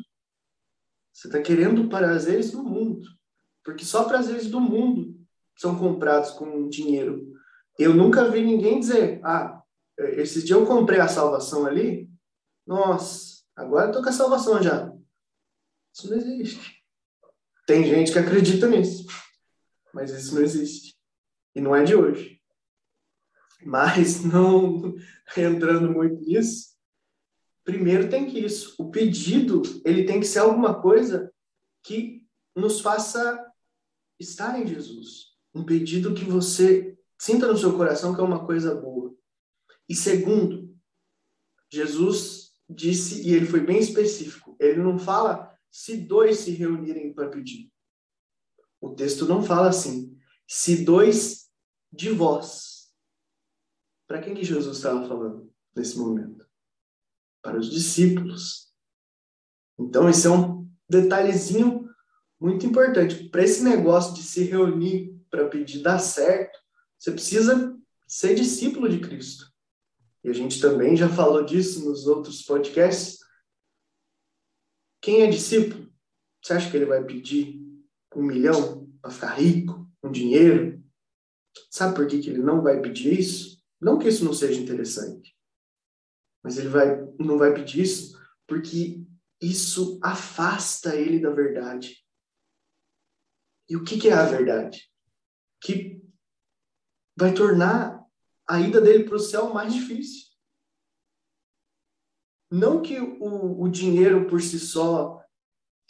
[1.13, 2.75] Você está querendo prazeres do mundo.
[3.65, 5.19] Porque só prazeres do mundo
[5.57, 7.33] são comprados com dinheiro.
[7.79, 9.63] Eu nunca vi ninguém dizer, ah,
[9.99, 12.11] esse dia eu comprei a salvação ali,
[12.67, 14.93] nossa, agora eu tô com a salvação já.
[15.93, 16.83] Isso não existe.
[17.67, 19.07] Tem gente que acredita nisso,
[19.93, 20.95] mas isso não existe.
[21.55, 22.41] E não é de hoje.
[23.65, 24.95] Mas não
[25.37, 26.75] entrando muito nisso,
[27.65, 28.75] primeiro tem que isso.
[28.79, 31.33] O pedido, ele tem que ser alguma coisa
[31.83, 32.23] que
[32.55, 33.53] nos faça
[34.19, 35.35] estar em Jesus.
[35.55, 39.15] Um pedido que você sinta no seu coração que é uma coisa boa.
[39.89, 40.75] E segundo,
[41.73, 47.29] Jesus disse, e ele foi bem específico, ele não fala se dois se reunirem para
[47.29, 47.73] pedir.
[48.81, 51.51] O texto não fala assim, se dois
[51.93, 52.93] de vós.
[54.07, 56.47] Para quem que Jesus estava falando nesse momento?
[57.43, 58.73] Para os discípulos.
[59.79, 61.84] Então, esse é um detalhezinho
[62.45, 63.31] muito importante.
[63.31, 66.59] Para esse negócio de se reunir para pedir dar certo,
[66.99, 67.75] você precisa
[68.07, 69.51] ser discípulo de Cristo.
[70.23, 73.19] E a gente também já falou disso nos outros podcasts.
[75.01, 75.91] Quem é discípulo?
[76.43, 77.63] Você acha que ele vai pedir
[78.15, 80.85] um milhão para ficar rico, um dinheiro?
[81.71, 83.59] Sabe por que, que ele não vai pedir isso?
[83.81, 85.35] Não que isso não seja interessante,
[86.43, 89.03] mas ele vai, não vai pedir isso porque
[89.41, 92.04] isso afasta ele da verdade.
[93.69, 94.91] E o que, que é a verdade?
[95.61, 96.03] Que
[97.17, 98.05] vai tornar
[98.47, 100.29] a ida dele para o céu mais difícil.
[102.51, 105.21] Não que o, o dinheiro por si só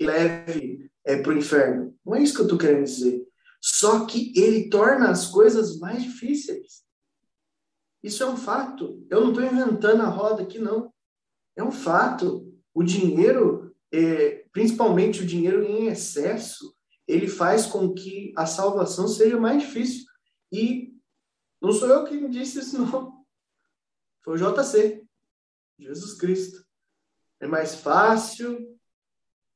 [0.01, 1.99] leve é, para o inferno.
[2.05, 3.27] Não é isso que eu estou querendo dizer.
[3.61, 6.85] Só que ele torna as coisas mais difíceis.
[8.03, 9.05] Isso é um fato.
[9.11, 10.93] Eu não estou inventando a roda aqui, não.
[11.57, 12.53] É um fato.
[12.75, 16.74] O dinheiro, é, principalmente o dinheiro em excesso,
[17.07, 20.05] ele faz com que a salvação seja mais difícil.
[20.51, 20.95] E
[21.61, 23.25] não sou eu que disse isso, não.
[24.23, 25.05] Foi o JC,
[25.79, 26.64] Jesus Cristo.
[27.40, 28.75] É mais fácil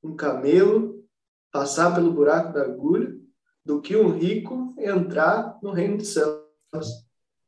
[0.03, 1.07] um camelo
[1.51, 3.19] passar pelo buraco da agulha
[3.65, 6.39] do que um rico entrar no reino dos céus.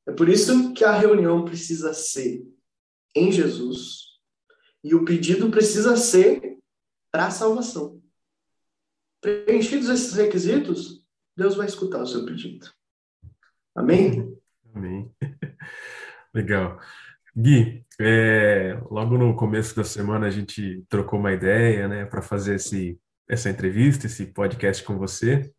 [0.07, 2.43] É por isso que a reunião precisa ser
[3.15, 4.19] em Jesus
[4.83, 6.59] e o pedido precisa ser
[7.11, 8.00] para a salvação.
[9.21, 11.05] Preenchidos esses requisitos,
[11.37, 12.71] Deus vai escutar o seu pedido.
[13.75, 14.37] Amém?
[14.75, 15.11] Amém.
[16.35, 16.79] Legal.
[17.37, 22.57] Gui, é, logo no começo da semana a gente trocou uma ideia, né, para fazer
[22.57, 25.53] esse, essa entrevista, esse podcast com você.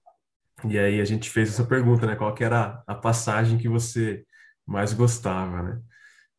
[0.67, 4.25] E aí a gente fez essa pergunta, né, qual que era a passagem que você
[4.65, 5.81] mais gostava, né?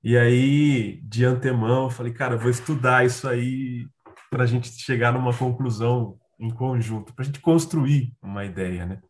[0.05, 3.87] E aí, de antemão, eu falei, cara, vou estudar isso aí
[4.29, 9.01] para a gente chegar numa conclusão em conjunto, para a gente construir uma ideia, né?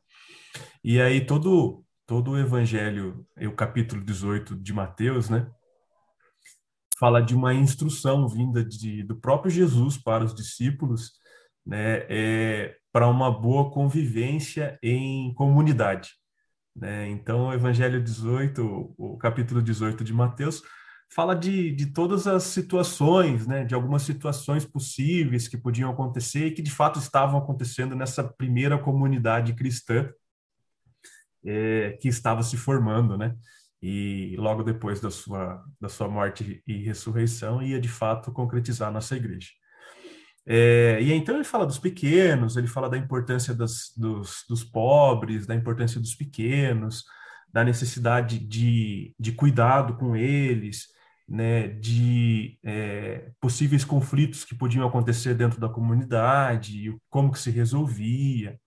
[0.84, 5.50] E aí todo todo o evangelho, o capítulo 18 de Mateus, né,
[6.98, 11.12] fala de uma instrução vinda de, do próprio Jesus para os discípulos,
[11.64, 16.10] né, é, para uma boa convivência em comunidade.
[16.76, 17.08] Né?
[17.08, 20.62] Então, o Evangelho 18, o capítulo 18 de Mateus,
[21.14, 26.53] fala de, de todas as situações, né, de algumas situações possíveis que podiam acontecer e
[26.53, 30.11] que de fato estavam acontecendo nessa primeira comunidade cristã
[31.44, 33.35] é, que estava se formando, né?
[33.83, 38.92] E logo depois da sua, da sua morte e ressurreição ia de fato concretizar a
[38.92, 39.48] nossa igreja.
[40.46, 45.46] É, e então ele fala dos pequenos, ele fala da importância das, dos, dos pobres,
[45.46, 47.05] da importância dos pequenos,
[47.53, 50.87] da necessidade de, de cuidado com eles,
[51.32, 58.60] né, de é, possíveis conflitos que podiam acontecer dentro da comunidade, como que se resolvia.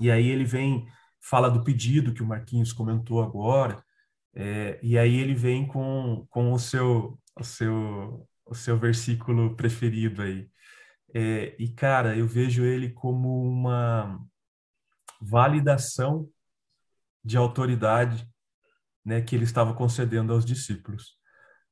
[0.00, 0.88] E aí ele vem,
[1.20, 3.80] fala do pedido que o Marquinhos comentou agora,
[4.34, 10.22] é, e aí ele vem com, com o, seu, o, seu, o seu versículo preferido
[10.22, 10.50] aí.
[11.14, 14.20] É, e, cara, eu vejo ele como uma
[15.20, 16.28] validação
[17.24, 18.28] de autoridade
[19.04, 21.19] né, que ele estava concedendo aos discípulos.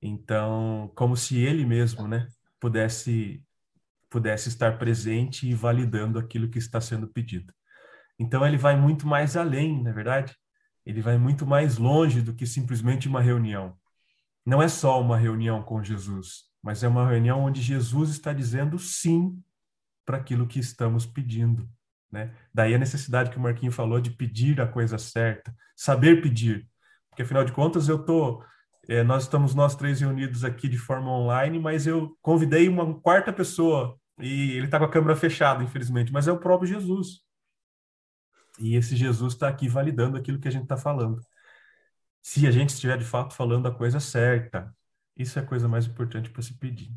[0.00, 2.28] Então, como se ele mesmo, né,
[2.60, 3.42] pudesse
[4.10, 7.52] pudesse estar presente e validando aquilo que está sendo pedido.
[8.18, 10.34] Então, ele vai muito mais além, na é verdade.
[10.84, 13.76] Ele vai muito mais longe do que simplesmente uma reunião.
[14.46, 18.78] Não é só uma reunião com Jesus, mas é uma reunião onde Jesus está dizendo
[18.78, 19.38] sim
[20.06, 21.68] para aquilo que estamos pedindo.
[22.10, 22.34] Né?
[22.52, 26.66] Daí a necessidade que o Marquinho falou de pedir a coisa certa, saber pedir.
[27.10, 28.42] Porque, afinal de contas, eu tô,
[28.88, 33.32] é, nós estamos nós três reunidos aqui de forma online, mas eu convidei uma quarta
[33.32, 37.20] pessoa e ele está com a câmera fechada, infelizmente, mas é o próprio Jesus.
[38.58, 41.20] E esse Jesus está aqui validando aquilo que a gente está falando.
[42.22, 44.74] Se a gente estiver de fato falando a coisa certa,
[45.16, 46.90] isso é a coisa mais importante para se pedir.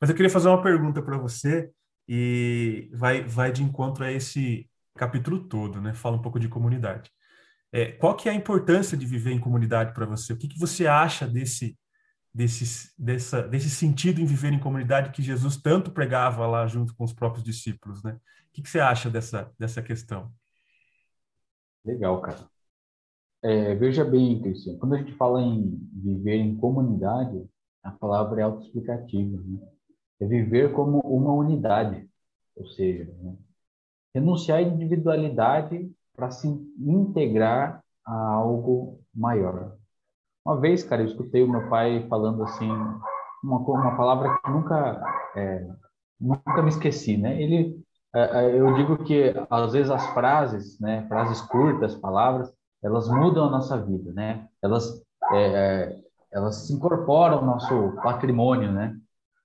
[0.00, 1.70] Mas eu queria fazer uma pergunta para você
[2.06, 5.94] e vai, vai de encontro a esse capítulo todo, né?
[5.94, 7.10] Fala um pouco de comunidade.
[7.76, 10.32] É, qual que é a importância de viver em comunidade para você?
[10.32, 11.76] O que, que você acha desse,
[12.32, 17.02] desse, dessa, desse sentido em viver em comunidade que Jesus tanto pregava lá junto com
[17.02, 18.12] os próprios discípulos, né?
[18.12, 20.30] O que, que você acha dessa, dessa questão?
[21.84, 22.48] Legal, cara.
[23.42, 27.44] É, veja bem, Cristian, quando a gente fala em viver em comunidade,
[27.82, 29.58] a palavra é autoexplicativa, né?
[30.20, 32.08] É viver como uma unidade,
[32.54, 33.36] ou seja, né?
[34.14, 36.48] renunciar à individualidade para se
[36.78, 39.76] integrar a algo maior.
[40.44, 42.68] Uma vez, cara, eu escutei o meu pai falando assim,
[43.42, 45.02] uma, uma palavra que nunca,
[45.34, 45.66] é,
[46.20, 47.40] nunca me esqueci, né?
[47.40, 47.82] Ele,
[48.14, 53.46] é, é, eu digo que às vezes as frases, né, frases curtas, palavras, elas mudam
[53.46, 54.46] a nossa vida, né?
[54.62, 58.96] Elas, é, é elas se incorporam ao nosso patrimônio, né?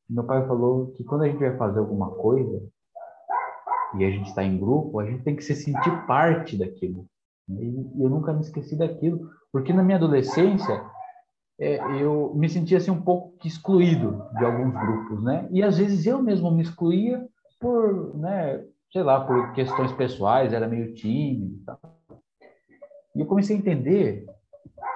[0.10, 2.68] Meu pai falou que quando a gente vai fazer alguma coisa,
[3.98, 7.08] e a gente está em grupo, a gente tem que se sentir parte daquilo.
[7.50, 10.84] E eu nunca me esqueci daquilo, porque na minha adolescência
[11.60, 15.48] é, eu me sentia assim um pouco excluído de alguns grupos, né?
[15.52, 17.28] E às vezes eu mesmo me excluía
[17.60, 21.80] por, né, sei lá, por questões pessoais, era meio tímido e tal.
[23.16, 24.26] E eu comecei a entender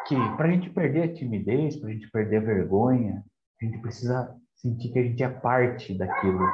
[0.08, 3.24] que para a gente perder a timidez, para a gente perder a vergonha,
[3.62, 6.46] a gente precisa sentir que a gente é parte daquilo,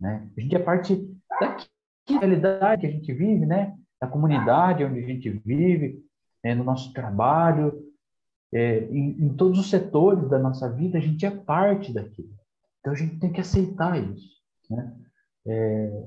[0.00, 0.28] né?
[0.36, 0.96] A gente é parte
[1.40, 1.73] daquilo
[2.06, 3.74] que realidade que a gente vive, né?
[4.00, 6.04] Na comunidade onde a gente vive,
[6.42, 7.72] é, no nosso trabalho,
[8.52, 12.30] é, em, em, todos os setores da nossa vida, a gente é parte daquilo.
[12.80, 14.28] Então a gente tem que aceitar isso,
[14.70, 14.94] né?
[15.46, 16.06] É,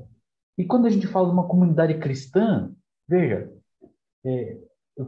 [0.57, 2.71] e quando a gente fala de uma comunidade cristã,
[3.07, 3.51] veja,
[4.25, 4.57] é,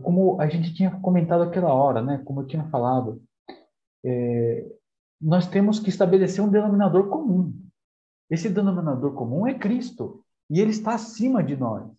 [0.04, 2.22] como a gente tinha comentado aquela hora, né?
[2.26, 3.22] Como eu tinha falado,
[4.06, 4.66] é,
[5.20, 7.54] nós temos que estabelecer um denominador comum.
[8.30, 10.24] Esse denominador comum é Cristo.
[10.50, 11.90] E ele está acima de nós.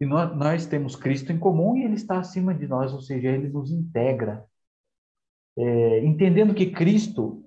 [0.00, 3.28] E nós, nós temos Cristo em comum e ele está acima de nós, ou seja,
[3.28, 4.44] ele nos integra.
[5.56, 7.44] É, entendendo que Cristo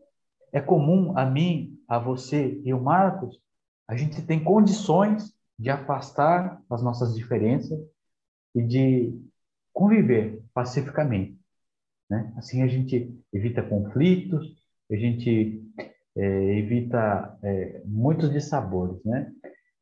[0.52, 3.40] é comum a mim, a você e o Marcos,
[3.88, 7.80] a gente tem condições de afastar as nossas diferenças,
[8.56, 9.20] e de
[9.74, 11.40] conviver pacificamente.
[12.10, 12.34] Né?
[12.38, 14.56] Assim a gente evita conflitos,
[14.92, 15.64] a gente
[16.16, 19.04] é, evita é, muitos dissabores.
[19.06, 19.32] Né?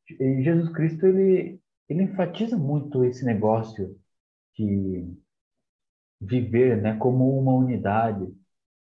[0.10, 3.96] E Jesus Cristo ele, ele enfatiza muito esse negócio
[4.56, 5.14] de
[6.20, 8.34] viver né, como uma unidade.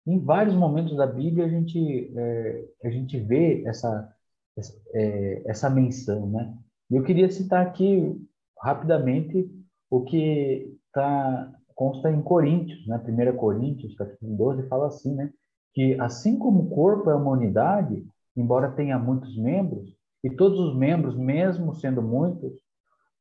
[0.05, 4.13] Em vários momentos da Bíblia a gente, é, a gente vê essa,
[4.57, 6.29] essa, é, essa menção.
[6.29, 6.57] Né?
[6.89, 8.19] Eu queria citar aqui
[8.59, 9.49] rapidamente
[9.89, 12.97] o que tá, consta em Coríntios, né?
[12.97, 15.31] 1 Coríntios, capítulo 12, fala assim, né?
[15.73, 18.05] que assim como o corpo é uma unidade,
[18.35, 19.89] embora tenha muitos membros,
[20.23, 22.53] e todos os membros, mesmo sendo muitos,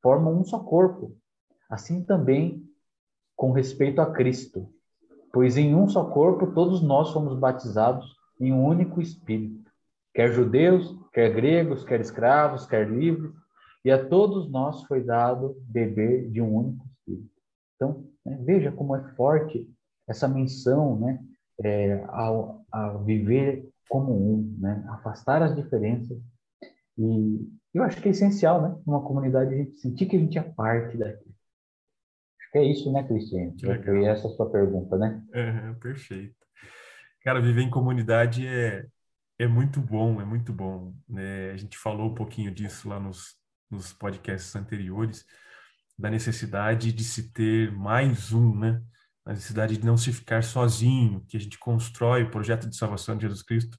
[0.02, 1.16] formam um só corpo.
[1.68, 2.62] Assim também
[3.36, 4.68] com respeito a Cristo,
[5.32, 9.70] pois em um só corpo todos nós fomos batizados em um único Espírito,
[10.14, 13.32] quer judeus, quer gregos, quer escravos, quer livres,
[13.84, 17.30] e a todos nós foi dado beber de um único Espírito.
[17.76, 19.66] Então, né, veja como é forte
[20.06, 21.22] essa menção né,
[21.62, 26.18] é, ao, ao viver como um, né, afastar as diferenças.
[27.00, 30.38] E eu acho que é essencial, né, numa comunidade, a gente sentir que a gente
[30.38, 31.30] é parte daqui.
[32.40, 33.54] Acho que é isso, né, Cristiane?
[33.58, 35.22] Foi essa a sua pergunta, né?
[35.32, 36.34] É, perfeito.
[37.22, 38.84] Cara, viver em comunidade é,
[39.38, 40.92] é muito bom, é muito bom.
[41.08, 41.52] Né?
[41.52, 43.36] A gente falou um pouquinho disso lá nos,
[43.70, 45.24] nos podcasts anteriores,
[45.98, 48.82] da necessidade de se ter mais um, né?
[49.24, 53.16] A necessidade de não se ficar sozinho, que a gente constrói o projeto de salvação
[53.16, 53.78] de Jesus Cristo,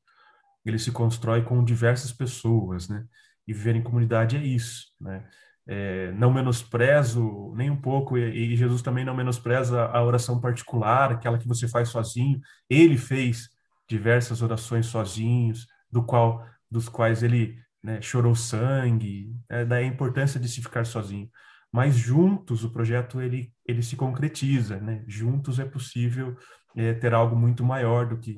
[0.65, 3.05] ele se constrói com diversas pessoas, né?
[3.47, 5.27] E viver em comunidade é isso, né?
[5.67, 11.11] É, não menosprezo nem um pouco, e, e, Jesus também não menospreza a oração particular,
[11.11, 12.39] aquela que você faz sozinho.
[12.69, 13.49] Ele fez
[13.87, 20.39] diversas orações sozinhos, do qual, dos quais ele né, chorou sangue, é, daí a importância
[20.39, 21.29] de se ficar sozinho.
[21.71, 25.03] Mas juntos o projeto ele, ele se concretiza, né?
[25.07, 26.35] Juntos é possível
[26.75, 28.35] é, ter algo muito maior do que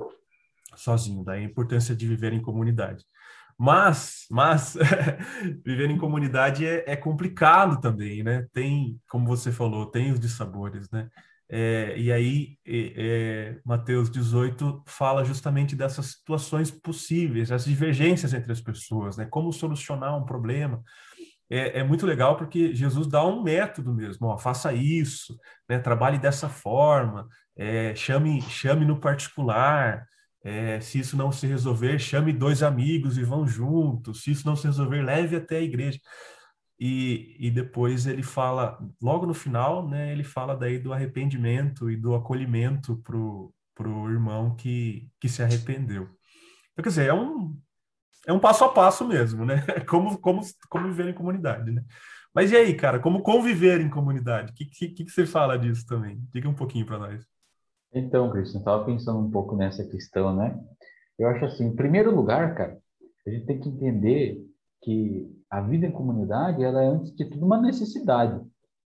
[0.75, 1.23] sozinho.
[1.23, 3.05] Daí a importância de viver em comunidade.
[3.57, 4.75] Mas, mas
[5.65, 8.47] viver em comunidade é, é, complicado também, né?
[8.51, 11.09] Tem, como você falou, tem os dissabores, né?
[11.49, 18.61] É, e aí, é, Mateus 18 fala justamente dessas situações possíveis, as divergências entre as
[18.61, 19.25] pessoas, né?
[19.25, 20.81] Como solucionar um problema.
[21.49, 25.37] É, é muito legal porque Jesus dá um método mesmo, ó, faça isso,
[25.69, 25.77] né?
[25.77, 30.05] Trabalhe dessa forma, é, chame, chame no particular,
[30.43, 34.23] é, se isso não se resolver, chame dois amigos e vão juntos.
[34.23, 35.99] Se isso não se resolver, leve até a igreja.
[36.79, 41.95] E, e depois ele fala, logo no final, né, ele fala daí do arrependimento e
[41.95, 46.09] do acolhimento pro, pro irmão que, que se arrependeu.
[46.73, 47.57] Então, quer dizer, é um,
[48.27, 49.63] é um passo a passo mesmo, né?
[49.87, 51.83] Como, como, como viver em comunidade, né?
[52.33, 54.51] Mas e aí, cara, como conviver em comunidade?
[54.51, 56.19] O que, que, que você fala disso também?
[56.33, 57.32] Diga um pouquinho para nós.
[57.93, 60.59] Então, Cristian, estava pensando um pouco nessa questão, né?
[61.17, 62.77] Eu acho assim, em primeiro lugar, cara,
[63.25, 64.43] a gente tem que entender
[64.81, 68.43] que a vida em comunidade ela é antes de tudo uma necessidade,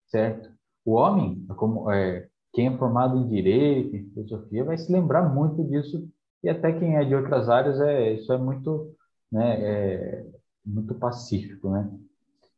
[0.07, 0.51] certo?
[0.85, 5.63] O homem, como é, quem é formado em direito, em filosofia, vai se lembrar muito
[5.65, 6.09] disso
[6.43, 8.95] e até quem é de outras áreas é isso é muito,
[9.31, 10.27] né, é,
[10.65, 11.91] muito pacífico, né?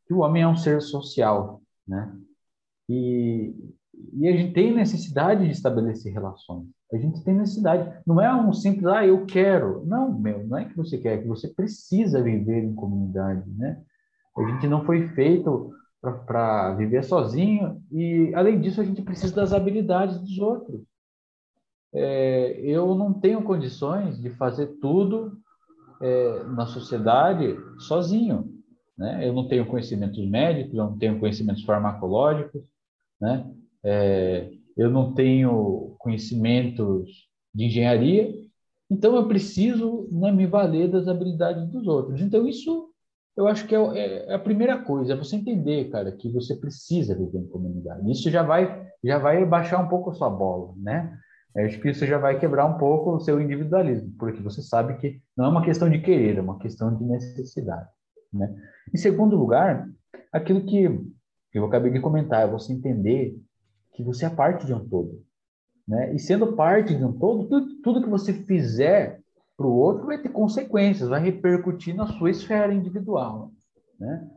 [0.06, 2.16] Que o homem é um ser social, né?
[2.88, 3.54] E,
[4.12, 6.66] e a gente tem necessidade de estabelecer relações.
[6.92, 8.00] A gente tem necessidade.
[8.06, 9.84] Não é um simples, ah, eu quero.
[9.86, 13.82] Não, meu, não é que você quer, é que você precisa viver em comunidade, né?
[14.36, 15.72] A gente não foi feito
[16.26, 20.82] para viver sozinho e, além disso, a gente precisa das habilidades dos outros.
[21.94, 25.38] É, eu não tenho condições de fazer tudo
[26.00, 28.52] é, na sociedade sozinho.
[28.96, 29.26] Né?
[29.26, 32.62] Eu não tenho conhecimentos médicos, eu não tenho conhecimentos farmacológicos,
[33.20, 33.50] né?
[33.84, 37.10] É, eu não tenho conhecimentos
[37.54, 38.34] de engenharia,
[38.90, 42.20] então eu preciso né, me valer das habilidades dos outros.
[42.20, 42.90] Então isso
[43.36, 46.56] eu acho que é, é, é, a primeira coisa, é você entender, cara, que você
[46.56, 48.10] precisa viver em comunidade.
[48.10, 51.16] Isso já vai já vai baixar um pouco a sua bola, né?
[51.54, 54.96] Eu acho que isso já vai quebrar um pouco o seu individualismo, porque você sabe
[54.98, 57.88] que não é uma questão de querer, é uma questão de necessidade,
[58.32, 58.54] né?
[58.92, 59.88] Em segundo lugar,
[60.32, 60.88] aquilo que
[61.52, 63.36] eu acabei de comentar, é você entender
[63.96, 65.24] que você é parte de um todo.
[65.88, 66.14] Né?
[66.14, 69.20] E sendo parte de um todo, tudo, tudo que você fizer
[69.56, 73.50] para o outro vai ter consequências, vai repercutir na sua esfera individual.
[73.98, 74.30] Né?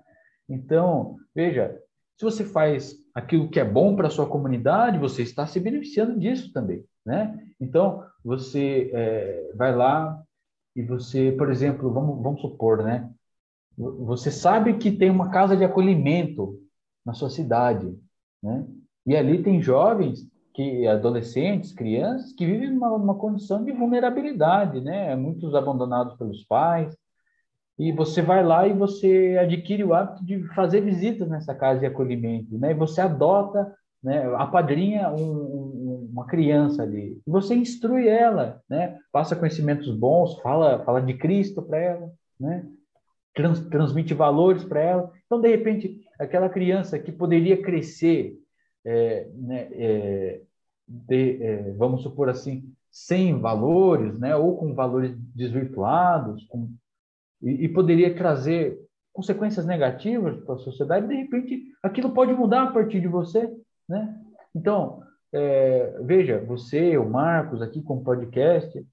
[0.48, 1.78] Então, veja,
[2.18, 6.18] se você faz aquilo que é bom para a sua comunidade, você está se beneficiando
[6.18, 6.86] disso também.
[7.06, 7.38] Né?
[7.60, 10.22] Então, você é, vai lá
[10.74, 13.12] e você, por exemplo, vamos, vamos supor, né?
[13.78, 16.62] Você sabe que tem uma casa de acolhimento
[17.06, 17.98] na sua cidade
[18.42, 18.66] né?
[19.10, 25.16] E ali tem jovens que adolescentes, crianças que vivem numa, numa condição de vulnerabilidade, né?
[25.16, 26.96] Muitos abandonados pelos pais.
[27.80, 31.88] E você vai lá e você adquire o hábito de fazer visitas nessa casa de
[31.88, 32.70] acolhimento, né?
[32.70, 34.32] E você adota, né?
[34.36, 37.20] Apadrinha um, um, uma criança ali.
[37.26, 38.96] E você instrui ela, né?
[39.12, 42.64] Passa conhecimentos bons, fala, fala de Cristo para ela, né?
[43.34, 45.12] Trans, transmite valores para ela.
[45.26, 48.38] Então, de repente, aquela criança que poderia crescer
[48.90, 50.42] é, né, é,
[50.88, 56.74] de, é, vamos supor assim, sem valores, né, ou com valores desvirtuados, com,
[57.40, 58.80] e, e poderia trazer
[59.14, 63.54] consequências negativas para a sociedade, de repente aquilo pode mudar a partir de você,
[63.88, 64.20] né?
[64.56, 68.84] Então, é, veja, você, o Marcos, aqui com o podcast,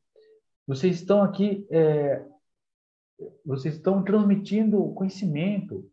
[0.67, 2.23] vocês estão aqui, é,
[3.45, 5.89] vocês estão transmitindo conhecimento,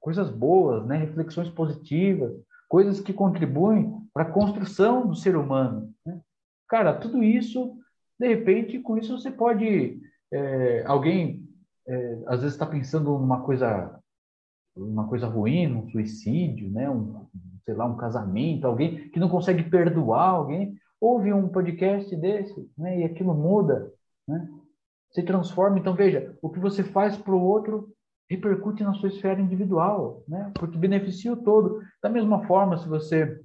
[0.00, 0.96] coisas boas, né?
[0.96, 2.32] reflexões positivas,
[2.68, 5.92] coisas que contribuem para a construção do ser humano.
[6.04, 6.20] Né?
[6.68, 7.76] Cara, tudo isso,
[8.18, 10.00] de repente, com isso você pode.
[10.32, 11.48] É, alguém
[11.86, 14.00] é, às vezes está pensando numa coisa,
[14.76, 16.90] uma coisa ruim, um suicídio, né?
[16.90, 17.26] um,
[17.64, 23.00] sei lá, um casamento, alguém que não consegue perdoar alguém, ouve um podcast desse, né?
[23.00, 23.92] E aquilo muda,
[24.26, 24.48] né?
[25.12, 25.78] Se transforma.
[25.78, 27.92] Então veja, o que você faz para o outro
[28.28, 30.50] repercute na sua esfera individual, né?
[30.54, 31.80] Porque beneficia o todo.
[32.02, 33.40] Da mesma forma, se você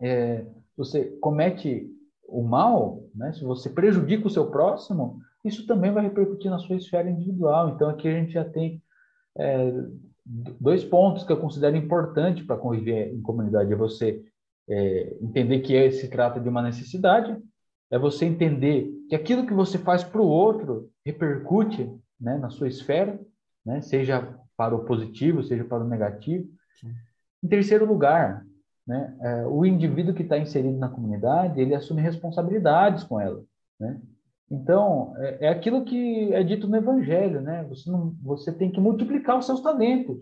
[0.00, 0.44] é,
[0.76, 1.88] você comete
[2.26, 3.32] o mal, né?
[3.32, 7.70] Se você prejudica o seu próximo, isso também vai repercutir na sua esfera individual.
[7.70, 8.82] Então aqui a gente já tem
[9.38, 9.72] é,
[10.24, 13.72] dois pontos que eu considero importante para conviver em comunidade.
[13.72, 14.22] É você
[14.68, 17.36] é, entender que é, se trata de uma necessidade,
[17.90, 21.90] é você entender que aquilo que você faz para o outro repercute
[22.20, 23.18] né, na sua esfera,
[23.64, 23.80] né?
[23.80, 26.48] seja para o positivo, seja para o negativo.
[26.80, 26.92] Sim.
[27.42, 28.44] Em terceiro lugar,
[28.86, 33.42] né, é, o indivíduo que está inserido na comunidade, ele assume responsabilidades com ela.
[33.78, 34.00] Né?
[34.50, 37.64] Então, é, é, aquilo que é dito no Evangelho, né?
[37.68, 40.18] Você, não, você tem que multiplicar os seus talentos,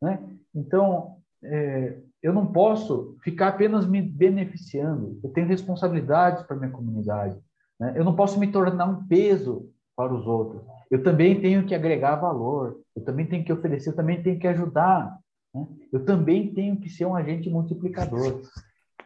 [0.00, 0.22] né?
[0.54, 5.18] Então, é, eu não posso ficar apenas me beneficiando.
[5.22, 7.38] Eu tenho responsabilidades para minha comunidade.
[7.78, 7.92] Né?
[7.96, 12.16] Eu não posso me tornar um peso para os outros eu também tenho que agregar
[12.16, 15.18] valor, eu também tenho que oferecer, eu também tenho que ajudar,
[15.54, 15.66] né?
[15.92, 18.42] eu também tenho que ser um agente multiplicador.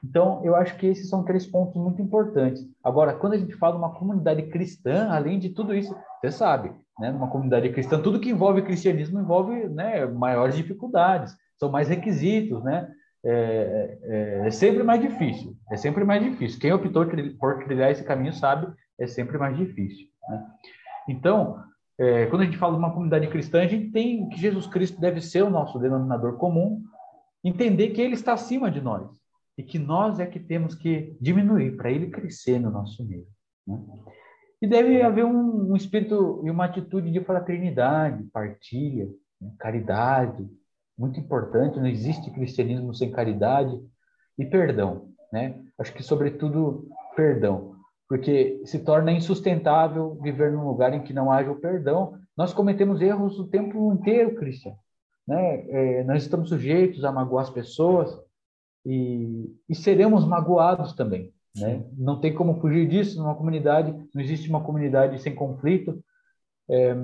[0.03, 2.65] Então, eu acho que esses são três pontos muito importantes.
[2.85, 6.73] Agora, quando a gente fala de uma comunidade cristã, além de tudo isso, você sabe,
[6.99, 12.63] né, numa comunidade cristã, tudo que envolve cristianismo envolve né, maiores dificuldades, são mais requisitos,
[12.63, 12.89] né?
[13.25, 16.61] É, é, é, sempre mais difícil, é sempre mais difícil.
[16.61, 17.05] Quem optou
[17.39, 20.07] por trilhar esse caminho sabe, é sempre mais difícil.
[20.29, 20.47] Né?
[21.09, 21.57] Então,
[21.99, 25.01] é, quando a gente fala de uma comunidade cristã, a gente tem que Jesus Cristo
[25.01, 26.85] deve ser o nosso denominador comum,
[27.43, 29.11] entender que ele está acima de nós
[29.57, 33.27] e que nós é que temos que diminuir para ele crescer no nosso meio.
[33.67, 33.83] Né?
[34.63, 39.09] E deve haver um, um, espírito e uma atitude de fraternidade, partilha,
[39.41, 39.53] né?
[39.59, 40.49] caridade,
[40.97, 41.81] muito importante.
[41.81, 43.77] Não existe cristianismo sem caridade
[44.39, 45.09] e perdão.
[45.33, 45.61] Né?
[45.77, 47.68] Acho que, sobretudo, perdão
[48.09, 52.19] porque se torna insustentável viver num lugar em que não haja o perdão.
[52.37, 54.73] Nós cometemos erros o tempo inteiro, Cristian.
[55.27, 55.67] Né?
[55.69, 58.11] É, nós estamos sujeitos a magoar as pessoas
[58.85, 61.35] e, e seremos magoados também.
[61.55, 61.85] Né?
[61.99, 66.03] Não tem como fugir disso numa comunidade, não existe uma comunidade sem conflito.
[66.71, 66.97] É,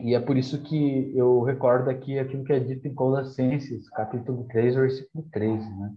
[0.00, 4.46] e é por isso que eu recordo aqui aquilo que é dito em Colossenses, capítulo
[4.50, 5.68] 3, versículo 13.
[5.78, 5.94] Né?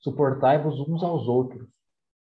[0.00, 1.75] Suportai-vos uns aos outros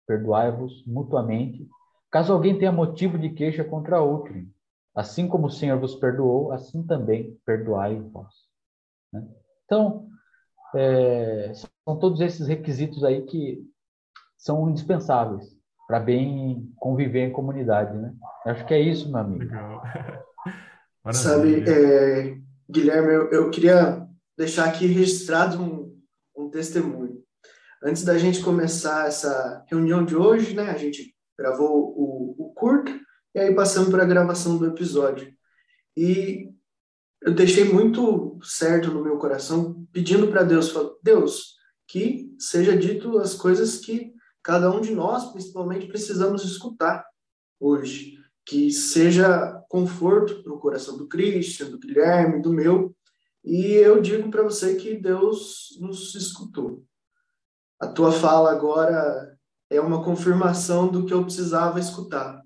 [0.05, 1.67] perdoai-vos mutuamente,
[2.11, 4.33] caso alguém tenha motivo de queixa contra outro.
[4.95, 8.33] Assim como o Senhor vos perdoou, assim também perdoai vós.
[9.11, 9.27] Né?
[9.65, 10.07] Então,
[10.75, 13.63] é, são todos esses requisitos aí que
[14.37, 15.45] são indispensáveis
[15.87, 18.13] para bem conviver em comunidade, né?
[18.45, 19.43] Acho que é isso, meu amigo.
[19.43, 19.81] Legal.
[21.11, 22.37] Sabe, é,
[22.69, 25.97] Guilherme, eu, eu, queria deixar aqui registrado um,
[26.35, 27.22] um testemunho.
[27.86, 32.97] Antes da gente começar essa reunião de hoje, né, a gente gravou o, o curto
[33.36, 35.36] e aí passamos para a gravação do episódio.
[35.97, 36.49] E
[37.21, 40.73] eu deixei muito certo no meu coração, pedindo para Deus,
[41.03, 41.55] Deus,
[41.86, 47.05] que seja dito as coisas que cada um de nós, principalmente, precisamos escutar
[47.59, 48.17] hoje.
[48.45, 52.95] Que seja conforto para o coração do Christian, do Guilherme, do meu.
[53.43, 56.86] E eu digo para você que Deus nos escutou
[57.80, 59.38] a tua fala agora
[59.69, 62.41] é uma confirmação do que eu precisava escutar.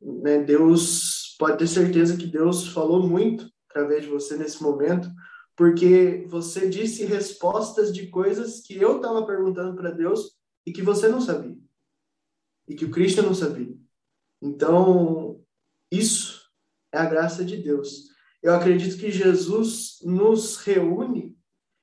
[0.00, 0.42] Né?
[0.42, 5.08] Deus, pode ter certeza que Deus falou muito através de você nesse momento,
[5.56, 10.36] porque você disse respostas de coisas que eu estava perguntando para Deus
[10.66, 11.56] e que você não sabia.
[12.66, 13.76] E que o Cristo não sabia.
[14.40, 15.40] Então,
[15.90, 16.48] isso
[16.92, 18.08] é a graça de Deus.
[18.42, 21.36] Eu acredito que Jesus nos reúne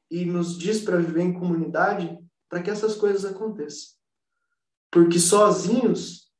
[0.09, 2.17] e nos diz para viver em comunidade
[2.49, 3.95] para que essas coisas aconteçam.
[4.91, 6.31] Porque sozinhos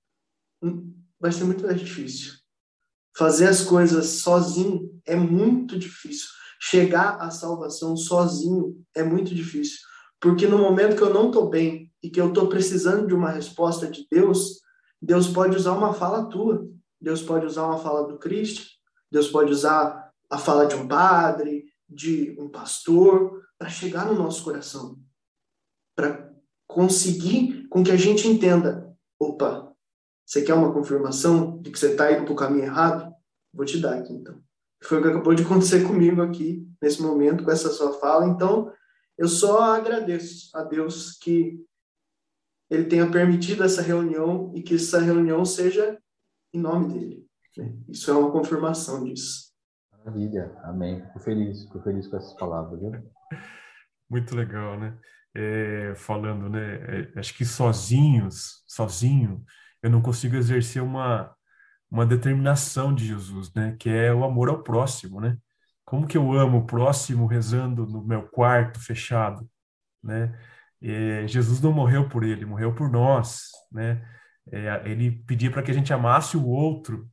[0.62, 2.34] hum, vai ser muito mais difícil.
[3.18, 6.28] Fazer as coisas sozinho é muito difícil.
[6.60, 9.80] Chegar à salvação sozinho é muito difícil.
[10.20, 13.30] Porque no momento que eu não estou bem e que eu estou precisando de uma
[13.30, 14.62] resposta de Deus,
[15.02, 16.68] Deus pode usar uma fala tua.
[17.00, 18.64] Deus pode usar uma fala do Cristo.
[19.12, 24.44] Deus pode usar a fala de um padre, de um pastor, para chegar no nosso
[24.44, 25.00] coração.
[25.96, 26.32] Para
[26.68, 29.74] conseguir com que a gente entenda: opa,
[30.26, 33.14] você quer uma confirmação de que você está indo para o caminho errado?
[33.54, 34.42] Vou te dar aqui então.
[34.84, 38.28] Foi o que acabou de acontecer comigo aqui, nesse momento, com essa sua fala.
[38.28, 38.72] Então,
[39.18, 41.64] eu só agradeço a Deus que
[42.70, 45.98] Ele tenha permitido essa reunião e que essa reunião seja
[46.54, 47.26] em nome dele.
[47.88, 49.54] Isso é uma confirmação disso.
[49.92, 51.02] Maravilha, amém.
[51.06, 52.80] Fico feliz, fico feliz com essas palavras.
[52.80, 52.92] Viu?
[54.10, 54.98] Muito legal, né?
[55.36, 57.12] É, falando, né?
[57.16, 59.44] É, acho que sozinhos, sozinho,
[59.84, 61.36] eu não consigo exercer uma,
[61.92, 63.76] uma determinação de Jesus, né?
[63.80, 65.38] Que é o amor ao próximo, né?
[65.86, 69.48] Como que eu amo o próximo rezando no meu quarto fechado,
[70.04, 70.38] né?
[70.82, 74.02] É, Jesus não morreu por ele, morreu por nós, né?
[74.52, 77.10] É, ele pedia para que a gente amasse o outro.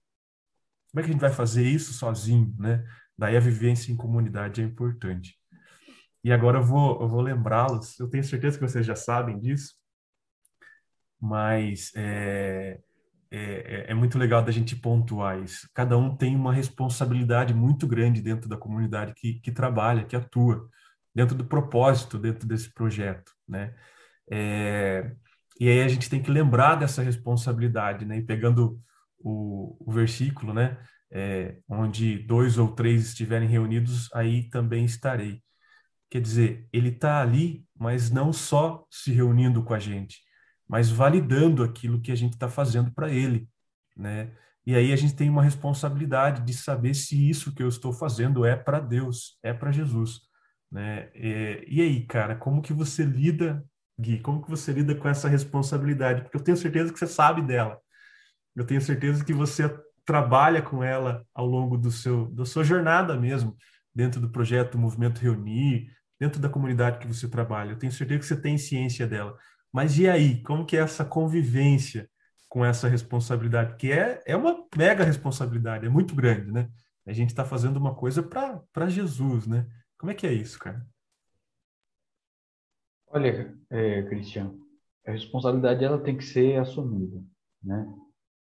[0.90, 2.84] Como é que a gente vai fazer isso sozinho, né?
[3.18, 5.36] Daí a vivência em comunidade é importante.
[6.24, 7.98] E agora eu vou, eu vou lembrá-los.
[7.98, 9.74] Eu tenho certeza que vocês já sabem disso,
[11.20, 12.80] mas é,
[13.30, 15.68] é, é, é muito legal da gente pontuar isso.
[15.74, 20.68] Cada um tem uma responsabilidade muito grande dentro da comunidade que, que trabalha, que atua,
[21.14, 23.74] dentro do propósito, dentro desse projeto, né?
[24.30, 25.12] É,
[25.60, 28.18] e aí a gente tem que lembrar dessa responsabilidade, né?
[28.18, 28.80] E pegando
[29.18, 30.78] o, o versículo, né?
[31.10, 35.42] É, onde dois ou três estiverem reunidos, aí também estarei.
[36.12, 40.20] Quer dizer, ele está ali, mas não só se reunindo com a gente,
[40.68, 43.48] mas validando aquilo que a gente está fazendo para ele,
[43.96, 44.30] né?
[44.66, 48.44] E aí a gente tem uma responsabilidade de saber se isso que eu estou fazendo
[48.44, 50.20] é para Deus, é para Jesus,
[50.70, 51.08] né?
[51.14, 53.64] E, e, aí, cara, como que você lida,
[53.98, 54.20] Gui?
[54.20, 56.20] Como que você lida com essa responsabilidade?
[56.20, 57.80] Porque eu tenho certeza que você sabe dela.
[58.54, 63.16] Eu tenho certeza que você trabalha com ela ao longo do seu da sua jornada
[63.18, 63.56] mesmo,
[63.94, 65.90] dentro do projeto Movimento Reunir,
[66.22, 67.72] dentro da comunidade que você trabalha.
[67.72, 69.36] Eu tenho certeza que você tem ciência dela.
[69.72, 70.40] Mas e aí?
[70.44, 72.08] Como que é essa convivência
[72.48, 73.74] com essa responsabilidade?
[73.74, 76.70] Que é, é uma mega responsabilidade, é muito grande, né?
[77.04, 79.66] A gente está fazendo uma coisa para Jesus, né?
[79.98, 80.86] Como é que é isso, cara?
[83.08, 84.64] Olha, é, Cristiano,
[85.04, 87.20] a responsabilidade ela tem que ser assumida,
[87.60, 87.92] né?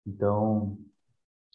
[0.04, 0.80] Então,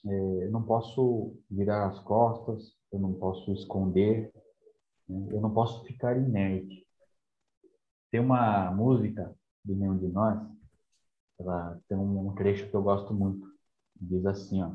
[0.07, 4.33] é, eu não posso virar as costas, eu não posso esconder?
[5.31, 6.87] Eu não posso ficar inerte.
[8.11, 9.35] Tem uma música
[9.65, 10.39] de nenhum de nós,
[11.39, 13.47] ela tem um trecho que eu gosto muito.
[14.01, 14.71] Diz assim, ó: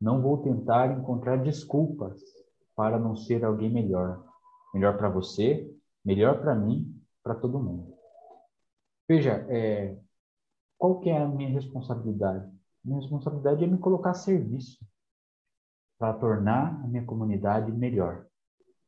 [0.00, 2.20] Não vou tentar encontrar desculpas
[2.74, 4.24] para não ser alguém melhor.
[4.72, 5.74] Melhor para você,
[6.04, 7.94] melhor para mim, para todo mundo.
[9.08, 9.98] Veja, é,
[10.76, 12.48] qual que é a minha responsabilidade?
[12.84, 14.78] Minha responsabilidade é me colocar a serviço
[15.98, 18.27] para tornar a minha comunidade melhor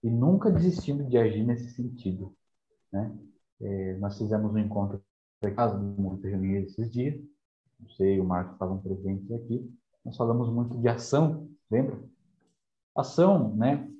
[0.02, 2.34] e nunca desistindo de agir nesse sentido,
[2.92, 3.16] né?
[3.60, 5.02] É, nós fizemos um encontro
[5.40, 7.18] foi casa muito reunido esses dias.
[7.78, 9.74] Não sei, o Marcos estavam presentes aqui.
[10.04, 11.98] Nós falamos muito de ação, lembra?
[12.94, 13.90] Ação, né?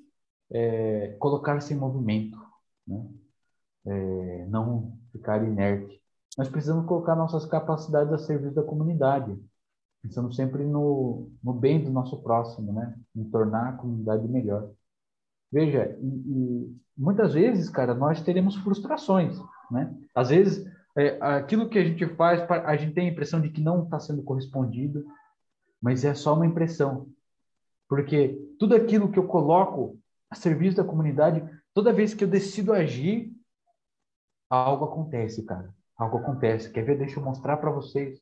[0.51, 2.37] É, Colocar-se em movimento,
[2.87, 3.09] né?
[3.85, 5.99] É, não ficar inerte.
[6.37, 9.35] Nós precisamos colocar nossas capacidades a serviço da comunidade,
[10.01, 12.95] pensando sempre no, no bem do nosso próximo, né?
[13.15, 14.71] Em tornar a comunidade melhor.
[15.51, 19.37] Veja, e, e muitas vezes, cara, nós teremos frustrações,
[19.69, 19.93] né?
[20.15, 23.61] Às vezes é, aquilo que a gente faz, a gente tem a impressão de que
[23.61, 25.05] não está sendo correspondido,
[25.81, 27.07] mas é só uma impressão.
[27.87, 29.99] Porque tudo aquilo que eu coloco
[30.29, 31.43] a serviço da comunidade,
[31.73, 33.31] toda vez que eu decido agir,
[34.49, 35.73] algo acontece, cara.
[35.97, 36.71] Algo acontece.
[36.71, 36.97] Quer ver?
[36.97, 38.19] Deixa eu mostrar para vocês.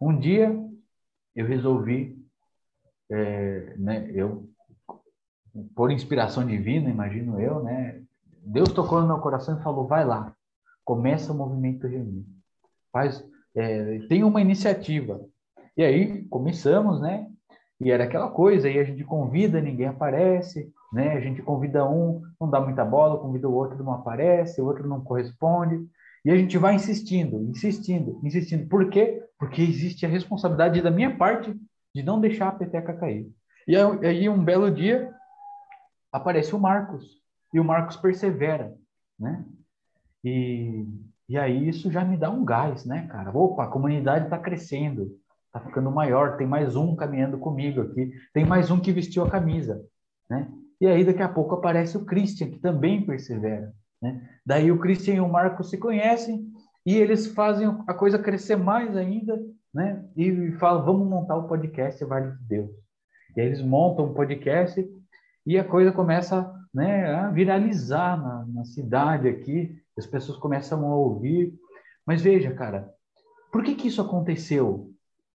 [0.00, 0.54] Um dia
[1.34, 2.18] eu resolvi,
[3.10, 4.48] é, né, eu,
[5.74, 8.00] por inspiração divina, imagino eu, né,
[8.46, 10.32] Deus tocou no meu coração e falou: vai lá,
[10.84, 12.24] começa o movimento reunir.
[12.92, 15.20] Faz, é, tem uma iniciativa.
[15.76, 17.26] E aí começamos, né?
[17.80, 21.12] E era aquela coisa, e a gente convida, ninguém aparece, né?
[21.12, 24.88] A gente convida um, não dá muita bola, convida o outro, não aparece, o outro
[24.88, 25.84] não corresponde.
[26.24, 28.66] E a gente vai insistindo, insistindo, insistindo.
[28.68, 29.22] Por quê?
[29.38, 31.54] Porque existe a responsabilidade da minha parte
[31.94, 33.28] de não deixar a peteca cair.
[33.68, 35.12] E aí, um belo dia,
[36.12, 37.22] aparece o Marcos.
[37.52, 38.74] E o Marcos persevera,
[39.18, 39.44] né?
[40.24, 40.84] E,
[41.28, 43.30] e aí isso já me dá um gás, né, cara?
[43.36, 48.44] Opa, a comunidade está crescendo, está ficando maior, tem mais um caminhando comigo aqui, tem
[48.44, 49.84] mais um que vestiu a camisa,
[50.28, 50.48] né?
[50.80, 54.28] E aí daqui a pouco aparece o Christian, que também persevera, né?
[54.44, 56.52] Daí o Christian e o Marcos se conhecem
[56.84, 59.40] e eles fazem a coisa crescer mais ainda,
[59.72, 60.04] né?
[60.16, 62.70] E falam, vamos montar o podcast Vale de Deus.
[63.36, 64.84] E aí eles montam um podcast
[65.46, 70.94] e a coisa começa né, a viralizar na, na cidade aqui, as pessoas começam a
[70.94, 71.54] ouvir.
[72.04, 72.92] Mas veja, cara,
[73.52, 74.92] por que, que isso aconteceu?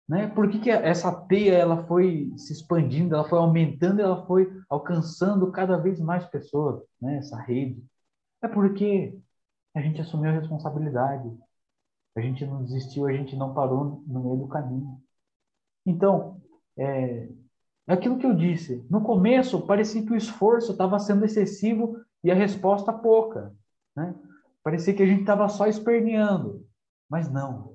[0.07, 0.27] Né?
[0.27, 5.51] Por que, que essa teia ela foi se expandindo, ela foi aumentando, ela foi alcançando
[5.51, 7.17] cada vez mais pessoas, né?
[7.17, 7.81] essa rede?
[8.41, 9.15] É porque
[9.75, 11.31] a gente assumiu a responsabilidade,
[12.15, 14.99] a gente não desistiu, a gente não parou no meio do caminho.
[15.85, 16.41] Então,
[16.75, 17.29] é,
[17.89, 18.85] é aquilo que eu disse.
[18.87, 23.51] No começo, parecia que o esforço estava sendo excessivo e a resposta pouca.
[23.95, 24.13] Né?
[24.63, 26.63] Parecia que a gente estava só esperneando.
[27.09, 27.73] Mas não.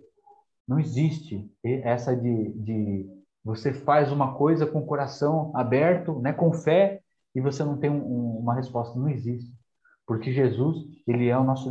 [0.68, 3.10] Não existe essa de, de
[3.44, 7.02] você faz uma coisa com o coração aberto, né, com fé,
[7.34, 8.96] e você não tem um, uma resposta.
[8.96, 9.52] Não existe.
[10.06, 10.76] Porque Jesus,
[11.06, 11.70] ele é o nosso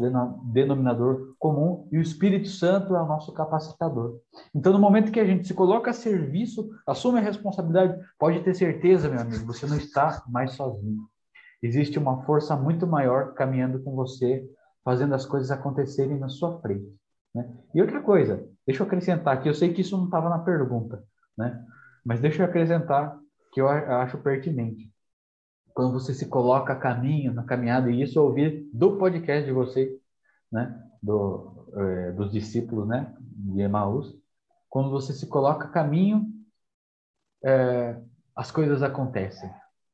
[0.52, 4.20] denominador comum e o Espírito Santo é o nosso capacitador.
[4.56, 8.56] Então, no momento que a gente se coloca a serviço, assume a responsabilidade, pode ter
[8.56, 11.04] certeza, meu amigo, você não está mais sozinho.
[11.62, 14.44] Existe uma força muito maior caminhando com você,
[14.84, 16.92] fazendo as coisas acontecerem na sua frente.
[17.36, 17.48] Né?
[17.74, 21.04] E outra coisa, deixa eu acrescentar aqui, eu sei que isso não estava na pergunta,
[21.38, 21.64] né?
[22.04, 23.18] mas deixa eu acrescentar
[23.52, 24.93] que eu acho pertinente
[25.74, 29.52] quando você se coloca a caminho, na caminhada, e isso eu ouvi do podcast de
[29.52, 29.90] vocês,
[30.52, 34.16] né, do, é, dos discípulos, né, de Emaús,
[34.70, 36.26] quando você se coloca a caminho,
[37.44, 37.96] é,
[38.36, 39.50] as coisas acontecem,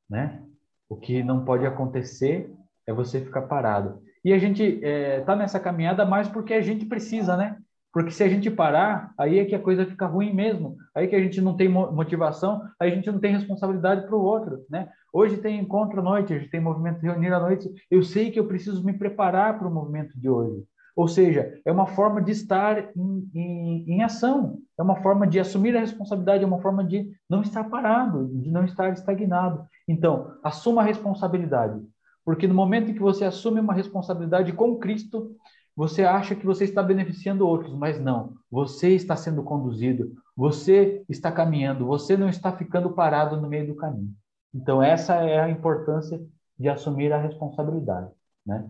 [0.09, 0.41] né?
[0.87, 2.53] O que não pode acontecer
[2.87, 4.01] é você ficar parado.
[4.23, 7.57] E a gente é, tá nessa caminhada mais porque a gente precisa, né?
[7.91, 10.77] Porque se a gente parar, aí é que a coisa fica ruim mesmo.
[10.95, 14.21] Aí que a gente não tem motivação, aí a gente não tem responsabilidade para o
[14.21, 14.89] outro, né?
[15.11, 17.69] Hoje tem encontro à noite, hoje tem movimento reunir à noite.
[17.89, 20.63] Eu sei que eu preciso me preparar para o movimento de hoje.
[20.95, 25.39] Ou seja, é uma forma de estar em, em, em, ação, é uma forma de
[25.39, 29.65] assumir a responsabilidade, é uma forma de não estar parado, de não estar estagnado.
[29.87, 31.81] Então, assuma a responsabilidade.
[32.25, 35.35] Porque no momento em que você assume uma responsabilidade com Cristo,
[35.75, 38.33] você acha que você está beneficiando outros, mas não.
[38.51, 43.75] Você está sendo conduzido, você está caminhando, você não está ficando parado no meio do
[43.75, 44.13] caminho.
[44.53, 46.19] Então, essa é a importância
[46.57, 48.11] de assumir a responsabilidade.
[48.45, 48.69] Né?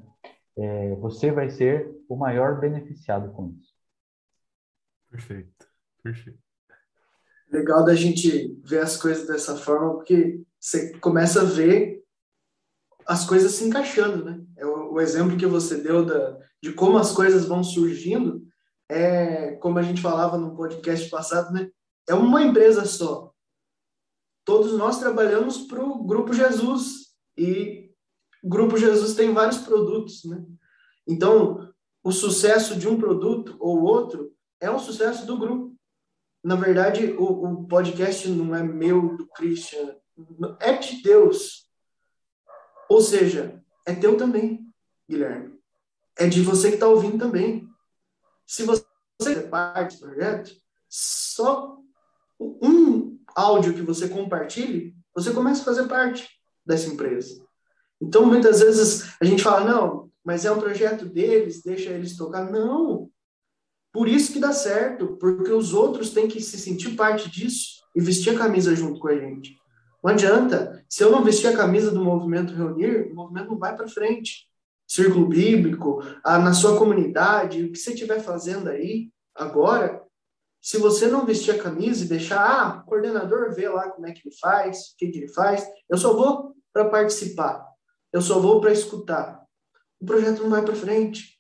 [0.57, 3.73] É, você vai ser o maior beneficiado com isso.
[5.09, 5.67] Perfeito,
[6.03, 6.39] perfeito.
[7.51, 12.03] Legal da gente ver as coisas dessa forma, porque você começa a ver
[13.07, 14.39] as coisas se encaixando, né?
[14.55, 18.45] É o, o exemplo que você deu da, de como as coisas vão surgindo,
[18.87, 21.71] é como a gente falava no podcast passado, né?
[22.07, 23.33] É uma empresa só.
[24.49, 27.93] Todos nós trabalhamos para o Grupo Jesus e
[28.43, 30.43] o Grupo Jesus tem vários produtos, né?
[31.07, 31.71] Então,
[32.03, 35.77] o sucesso de um produto ou outro é um sucesso do grupo.
[36.43, 39.95] Na verdade, o, o podcast não é meu, do Christian,
[40.59, 41.69] é de Deus.
[42.89, 44.65] Ou seja, é teu também,
[45.07, 45.59] Guilherme.
[46.17, 47.69] É de você que está ouvindo também.
[48.47, 48.83] Se você
[49.27, 50.49] é parte do projeto,
[50.89, 51.77] só
[52.39, 53.08] um
[53.39, 56.27] áudio que você compartilhe, você começa a fazer parte
[56.65, 57.41] dessa empresa.
[58.01, 62.49] Então, muitas vezes a gente fala, não, mas é um projeto deles, deixa eles tocar.
[62.49, 63.09] Não.
[63.91, 68.01] Por isso que dá certo, porque os outros têm que se sentir parte disso e
[68.01, 69.57] vestir a camisa junto com a gente.
[70.03, 70.83] Não adianta.
[70.87, 74.47] Se eu não vestir a camisa do movimento reunir, o movimento não vai para frente.
[74.87, 80.01] Círculo bíblico, a, na sua comunidade, o que você estiver fazendo aí agora,
[80.61, 84.11] se você não vestir a camisa e deixar, ah, o coordenador vê lá como é
[84.11, 87.65] que ele faz, o que, que ele faz, eu só vou para participar,
[88.11, 89.43] eu só vou para escutar.
[89.99, 91.39] O projeto não vai para frente.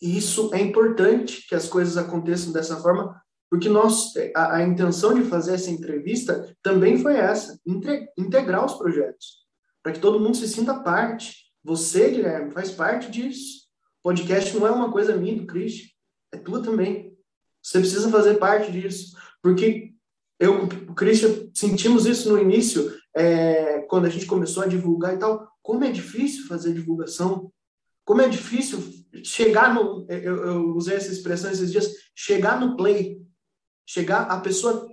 [0.00, 5.14] E isso é importante que as coisas aconteçam dessa forma, porque nós, a, a intenção
[5.14, 9.46] de fazer essa entrevista também foi essa, entre, integrar os projetos,
[9.82, 11.48] para que todo mundo se sinta parte.
[11.64, 13.66] Você, Guilherme, faz parte disso.
[14.02, 15.88] Podcast não é uma coisa minha do Christian,
[16.32, 17.07] é tua também.
[17.68, 19.92] Você precisa fazer parte disso, porque
[20.40, 25.18] eu, o Christian, sentimos isso no início, é, quando a gente começou a divulgar e
[25.18, 25.46] tal.
[25.60, 27.52] Como é difícil fazer divulgação,
[28.06, 28.82] como é difícil
[29.22, 30.06] chegar no.
[30.08, 33.20] Eu, eu usei essa expressão esses dias, chegar no play,
[33.86, 34.88] chegar, a pessoa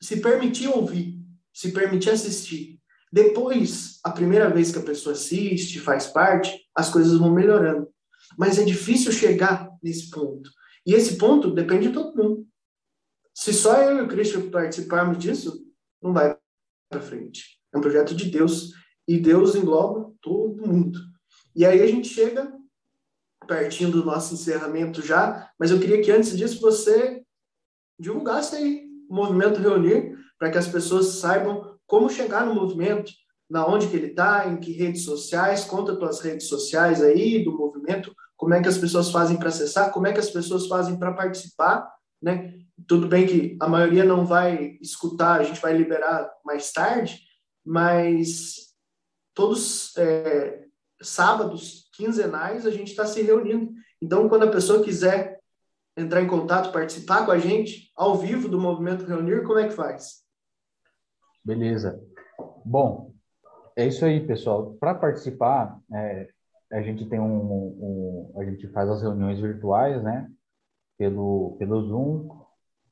[0.00, 1.16] se permitir ouvir,
[1.54, 2.80] se permitir assistir.
[3.12, 7.86] Depois, a primeira vez que a pessoa assiste, faz parte, as coisas vão melhorando.
[8.36, 10.50] Mas é difícil chegar nesse ponto.
[10.90, 12.48] E esse ponto depende de todo mundo.
[13.32, 15.64] Se só eu e o Christian participarmos disso,
[16.02, 16.36] não vai
[16.90, 17.60] para frente.
[17.72, 18.72] É um projeto de Deus
[19.06, 20.98] e Deus engloba todo mundo.
[21.54, 22.52] E aí a gente chega
[23.46, 27.22] pertinho do nosso encerramento já, mas eu queria que antes disso você
[27.96, 33.12] divulgasse aí o movimento Reunir, para que as pessoas saibam como chegar no movimento,
[33.48, 37.56] na onde que ele está, em que redes sociais, conta tuas redes sociais aí do
[37.56, 40.98] movimento, como é que as pessoas fazem para acessar, como é que as pessoas fazem
[40.98, 42.54] para participar, né?
[42.88, 47.20] Tudo bem que a maioria não vai escutar, a gente vai liberar mais tarde,
[47.62, 48.74] mas
[49.34, 50.64] todos é,
[51.02, 53.74] sábados quinzenais a gente está se reunindo.
[54.00, 55.38] Então, quando a pessoa quiser
[55.94, 59.74] entrar em contato, participar com a gente ao vivo do Movimento Reunir, como é que
[59.74, 60.22] faz?
[61.44, 62.02] Beleza.
[62.64, 63.12] Bom,
[63.76, 64.78] é isso aí, pessoal.
[64.80, 66.30] Para participar, é,
[66.72, 70.30] a gente tem um, um, a gente faz as reuniões virtuais, né?
[70.96, 72.28] Pelo pelo Zoom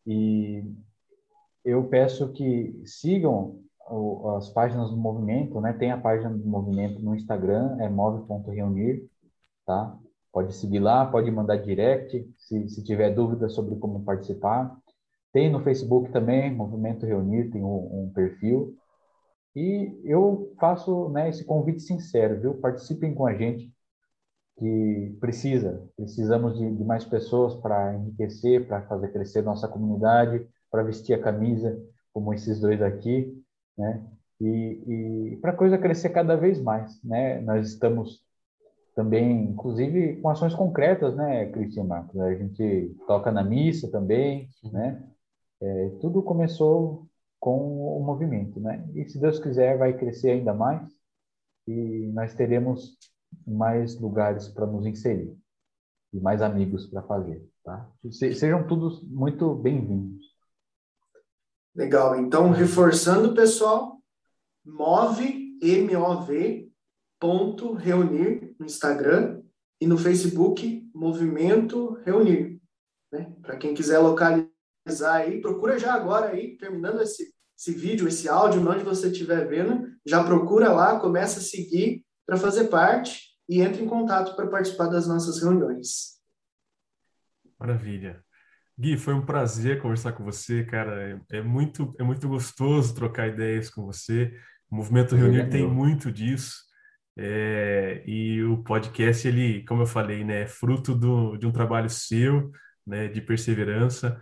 [0.07, 0.65] e
[1.65, 3.61] eu peço que sigam
[3.91, 5.73] o, as páginas do movimento, né?
[5.73, 9.07] Tem a página do movimento no Instagram, é move.reunir,
[9.67, 9.97] tá?
[10.33, 14.77] Pode seguir lá, pode mandar direct, se, se tiver dúvida sobre como participar.
[15.33, 18.78] Tem no Facebook também, Movimento Reunir, tem um, um perfil.
[19.59, 22.55] E eu faço né, esse convite sincero, viu?
[22.55, 23.69] Participem com a gente,
[24.57, 30.85] que precisa, precisamos de, de mais pessoas para enriquecer, para fazer crescer nossa comunidade, para
[30.85, 31.77] vestir a camisa,
[32.13, 33.37] como esses dois aqui,
[33.77, 34.07] né?
[34.41, 37.41] E, e para a coisa crescer cada vez mais, né?
[37.41, 38.23] Nós estamos
[38.95, 42.21] também, inclusive, com ações concretas, né, Cristian Marcos?
[42.21, 45.03] A gente toca na missa também, né?
[45.61, 47.08] É, tudo começou
[47.39, 48.89] com o movimento, né?
[48.95, 50.89] E se Deus quiser, vai crescer ainda mais
[51.67, 52.97] e nós teremos
[53.47, 55.37] mais lugares para nos inserir
[56.13, 57.91] e mais amigos para fazer, tá?
[58.11, 60.25] Sejam todos muito bem-vindos.
[61.75, 62.17] Legal.
[62.19, 64.01] Então, reforçando, pessoal,
[64.65, 66.69] move, M-O-V,
[67.21, 69.43] ponto, reunir no Instagram
[69.81, 72.61] e no Facebook, Movimento Reunir.
[73.13, 73.33] Né?
[73.43, 74.49] Para quem quiser localizar
[75.07, 79.89] aí, procura já agora aí, terminando esse, esse vídeo, esse áudio, onde você estiver vendo,
[80.07, 84.89] já procura lá, começa a seguir para fazer parte e entre em contato para participar
[84.89, 86.19] das nossas reuniões.
[87.59, 88.23] Maravilha.
[88.79, 91.21] Gui, foi um prazer conversar com você, cara.
[91.31, 94.33] É, é muito, é muito gostoso trocar ideias com você.
[94.71, 96.69] O Movimento Reunir tem muito disso.
[97.17, 101.91] É, e o podcast, ele, como eu falei, né, é fruto do, de um trabalho
[101.91, 102.53] seu,
[102.87, 104.21] né, de perseverança.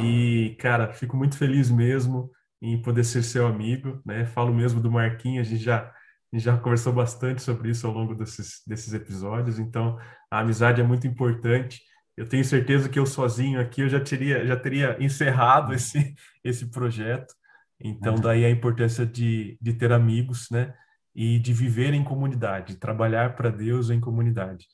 [0.00, 2.30] E, cara, fico muito feliz mesmo
[2.60, 4.24] em poder ser seu amigo, né?
[4.24, 7.92] Falo mesmo do Marquinhos, a gente já, a gente já conversou bastante sobre isso ao
[7.92, 9.58] longo desses, desses episódios.
[9.58, 9.98] Então,
[10.30, 11.82] a amizade é muito importante
[12.16, 15.74] eu tenho certeza que eu sozinho aqui eu já teria, já teria encerrado uhum.
[15.74, 16.14] esse,
[16.44, 17.34] esse projeto.
[17.80, 18.20] Então, uhum.
[18.20, 20.74] daí a importância de, de ter amigos, né?
[21.14, 24.66] E de viver em comunidade, trabalhar para Deus em comunidade.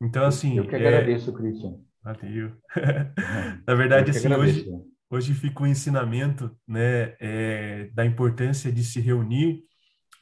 [0.00, 0.56] Então, assim.
[0.56, 1.32] Eu que é agradeço, é...
[1.32, 1.74] Christian.
[2.06, 2.52] Valeu.
[3.66, 4.64] Na verdade, assim, hoje,
[5.10, 9.64] hoje fica o um ensinamento, né, é, da importância de se reunir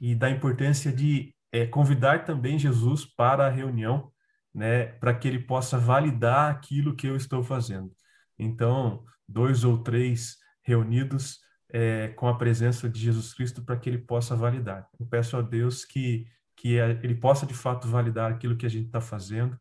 [0.01, 4.11] e da importância de é, convidar também Jesus para a reunião,
[4.55, 7.93] né, para que ele possa validar aquilo que eu estou fazendo.
[8.39, 13.99] Então, dois ou três reunidos é, com a presença de Jesus Cristo para que ele
[13.99, 14.89] possa validar.
[14.99, 16.27] Eu peço a Deus que,
[16.57, 19.61] que ele possa de fato validar aquilo que a gente está fazendo,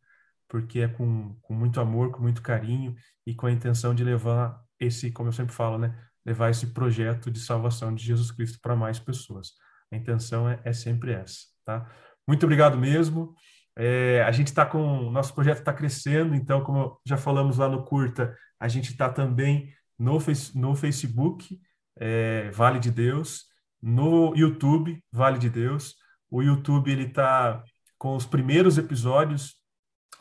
[0.54, 2.96] porque é com, com muito amor, com muito carinho
[3.26, 7.32] e com a intenção de levar esse, como eu sempre falo, né, levar esse projeto
[7.32, 9.54] de salvação de Jesus Cristo para mais pessoas.
[9.92, 11.92] A intenção é, é sempre essa, tá?
[12.28, 13.34] Muito obrigado mesmo.
[13.76, 15.10] É, a gente está com.
[15.10, 19.74] Nosso projeto está crescendo, então, como já falamos lá no Curta, a gente está também
[19.98, 20.20] no,
[20.54, 21.60] no Facebook,
[21.98, 23.46] é, Vale de Deus,
[23.82, 25.96] no YouTube, Vale de Deus.
[26.30, 27.64] O YouTube ele está
[27.98, 29.63] com os primeiros episódios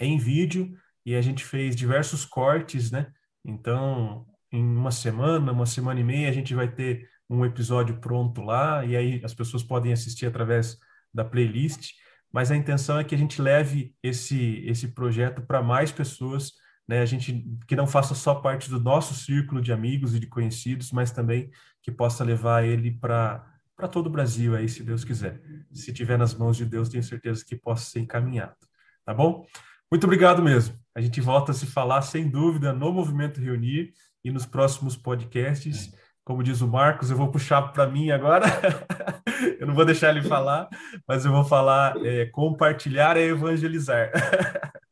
[0.05, 0.72] em vídeo
[1.05, 3.12] e a gente fez diversos cortes, né?
[3.44, 8.42] Então, em uma semana, uma semana e meia, a gente vai ter um episódio pronto
[8.42, 10.78] lá e aí as pessoas podem assistir através
[11.12, 11.92] da playlist
[12.32, 16.53] mas a intenção é que a gente leve esse, esse projeto para mais pessoas,
[16.88, 17.03] né?
[17.03, 20.90] A gente que não faça só parte do nosso círculo de amigos e de conhecidos,
[20.90, 21.50] mas também
[21.82, 25.42] que possa levar ele para para todo o Brasil aí, se Deus quiser.
[25.72, 28.55] Se tiver nas mãos de Deus, tenho certeza que possa ser encaminhado.
[29.05, 29.44] Tá bom?
[29.93, 30.74] Muito obrigado mesmo.
[30.95, 33.93] A gente volta a se falar sem dúvida no Movimento Reunir
[34.24, 35.93] e nos próximos podcasts.
[36.24, 38.47] Como diz o Marcos, eu vou puxar para mim agora.
[39.61, 40.66] eu não vou deixar ele falar,
[41.07, 44.11] mas eu vou falar é, compartilhar é evangelizar.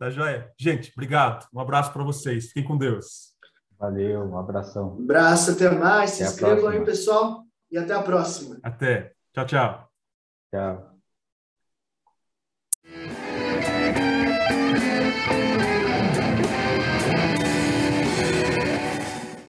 [0.00, 0.50] Tá joia?
[0.58, 1.46] Gente, obrigado.
[1.54, 2.46] Um abraço para vocês.
[2.46, 3.36] Fiquem com Deus.
[3.78, 4.96] Valeu, um abração.
[4.98, 6.10] Um abraço, até mais.
[6.10, 7.44] Se inscrevam aí, pessoal.
[7.70, 8.58] E até a próxima.
[8.64, 9.12] Até.
[9.32, 9.88] Tchau, tchau.
[10.52, 10.89] Tchau.